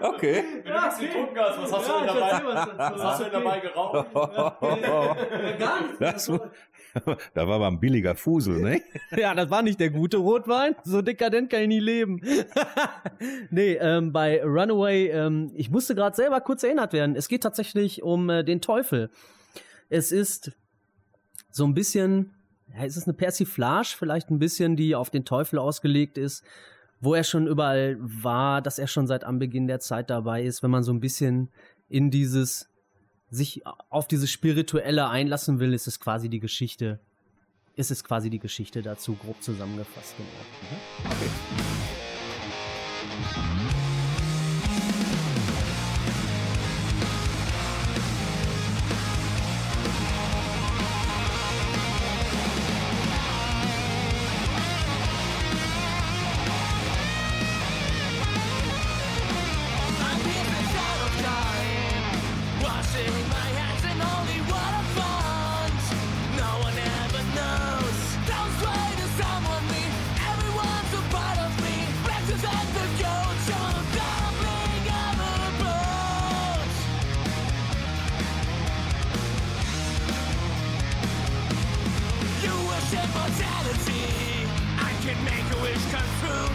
Okay. 0.00 0.44
Ja, 0.66 0.88
okay. 0.88 1.06
getrunken 1.06 1.38
hast, 1.38 1.62
was 1.62 1.72
hast 1.72 1.88
Ja, 1.88 2.00
du 2.00 2.06
denn 2.06 2.14
dabei? 2.14 2.44
was. 2.44 2.92
Was 2.92 3.02
hast 3.04 3.20
du 3.20 3.24
denn 3.24 3.32
dabei 3.32 3.60
geraucht? 3.60 4.06
Ja, 4.14 5.16
gar 5.58 5.80
nichts. 5.82 5.98
Das, 5.98 6.30
da 7.34 7.48
war 7.48 7.56
aber 7.56 7.68
ein 7.68 7.80
billiger 7.80 8.14
Fusel, 8.14 8.60
ne? 8.60 8.82
Ja, 9.16 9.34
das 9.34 9.50
war 9.50 9.62
nicht 9.62 9.80
der 9.80 9.90
gute 9.90 10.18
Rotwein. 10.18 10.76
So 10.84 11.02
dekadent 11.02 11.50
kann 11.50 11.62
ich 11.62 11.68
nie 11.68 11.80
leben. 11.80 12.20
nee, 13.50 13.74
ähm, 13.74 14.12
bei 14.12 14.42
Runaway, 14.42 15.08
ähm, 15.08 15.50
ich 15.54 15.70
musste 15.70 15.94
gerade 15.94 16.16
selber 16.16 16.40
kurz 16.40 16.62
erinnert 16.62 16.92
werden. 16.92 17.16
Es 17.16 17.28
geht 17.28 17.42
tatsächlich 17.42 18.02
um 18.02 18.30
äh, 18.30 18.44
den 18.44 18.60
Teufel. 18.60 19.10
Es 19.88 20.12
ist 20.12 20.52
so 21.50 21.64
ein 21.64 21.74
bisschen, 21.74 22.34
ja, 22.72 22.84
es 22.84 22.96
ist 22.96 23.06
eine 23.06 23.14
Persiflage, 23.14 23.94
vielleicht 23.96 24.30
ein 24.30 24.38
bisschen, 24.38 24.76
die 24.76 24.94
auf 24.94 25.10
den 25.10 25.24
Teufel 25.24 25.58
ausgelegt 25.58 26.18
ist, 26.18 26.44
wo 27.00 27.14
er 27.14 27.24
schon 27.24 27.46
überall 27.46 27.96
war, 28.00 28.62
dass 28.62 28.78
er 28.78 28.86
schon 28.86 29.06
seit 29.06 29.24
Anbeginn 29.24 29.66
der 29.66 29.80
Zeit 29.80 30.10
dabei 30.10 30.42
ist, 30.42 30.62
wenn 30.62 30.70
man 30.70 30.82
so 30.82 30.92
ein 30.92 31.00
bisschen 31.00 31.50
in 31.88 32.10
dieses 32.10 32.68
sich 33.34 33.62
auf 33.90 34.08
dieses 34.08 34.30
Spirituelle 34.30 35.08
einlassen 35.08 35.58
will, 35.60 35.74
ist 35.74 35.86
es 35.86 36.00
quasi 36.00 36.28
die 36.28 36.40
Geschichte, 36.40 37.00
ist 37.76 37.90
es 37.90 38.04
quasi 38.04 38.30
die 38.30 38.38
Geschichte 38.38 38.82
dazu 38.82 39.14
grob 39.14 39.42
zusammengefasst 39.42 40.14
geworden. 40.16 40.54
Und 43.36 43.83
come 85.94 86.02
through 86.20 86.53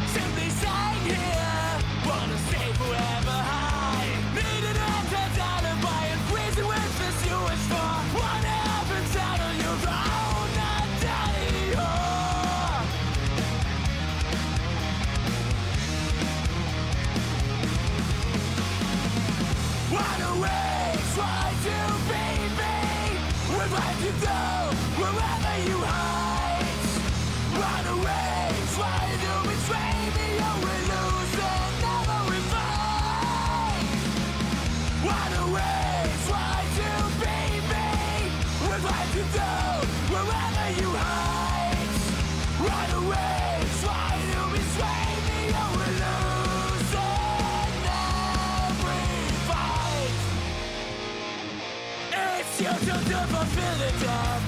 you 52.61 52.67
to 52.67 52.75
do 52.75 53.19
fulfill 53.31 53.81
it 53.87 54.03
up 54.03 54.41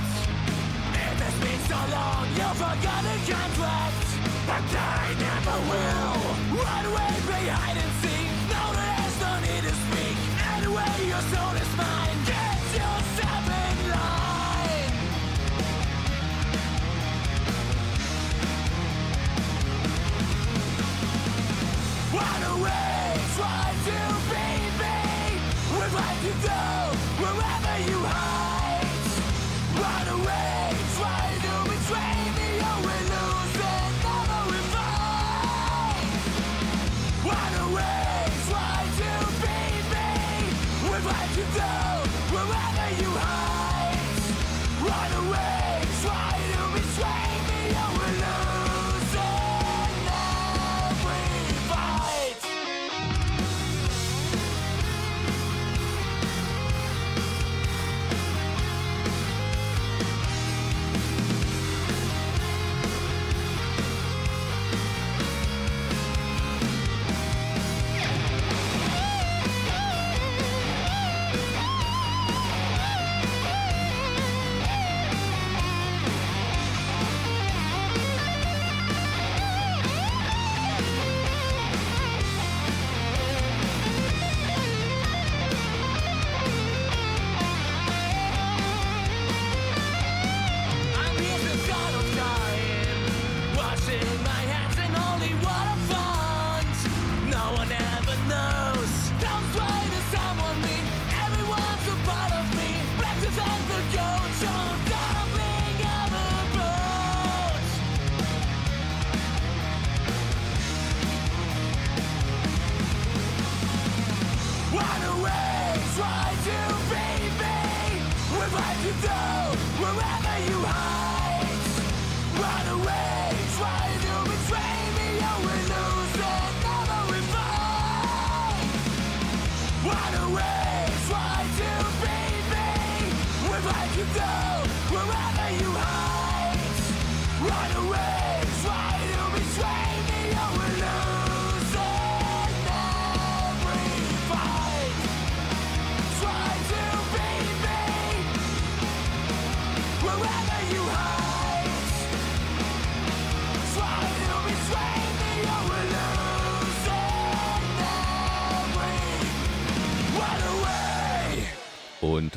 It 0.91 1.17
has 1.23 1.35
been 1.39 1.61
so 1.71 1.79
long, 1.95 2.27
you've 2.35 2.57
forgotten 2.59 3.19
contracts. 3.29 4.11
But 4.47 4.67
I 4.75 5.15
never 5.17 5.57
will. 5.71 6.10
down 41.55 41.90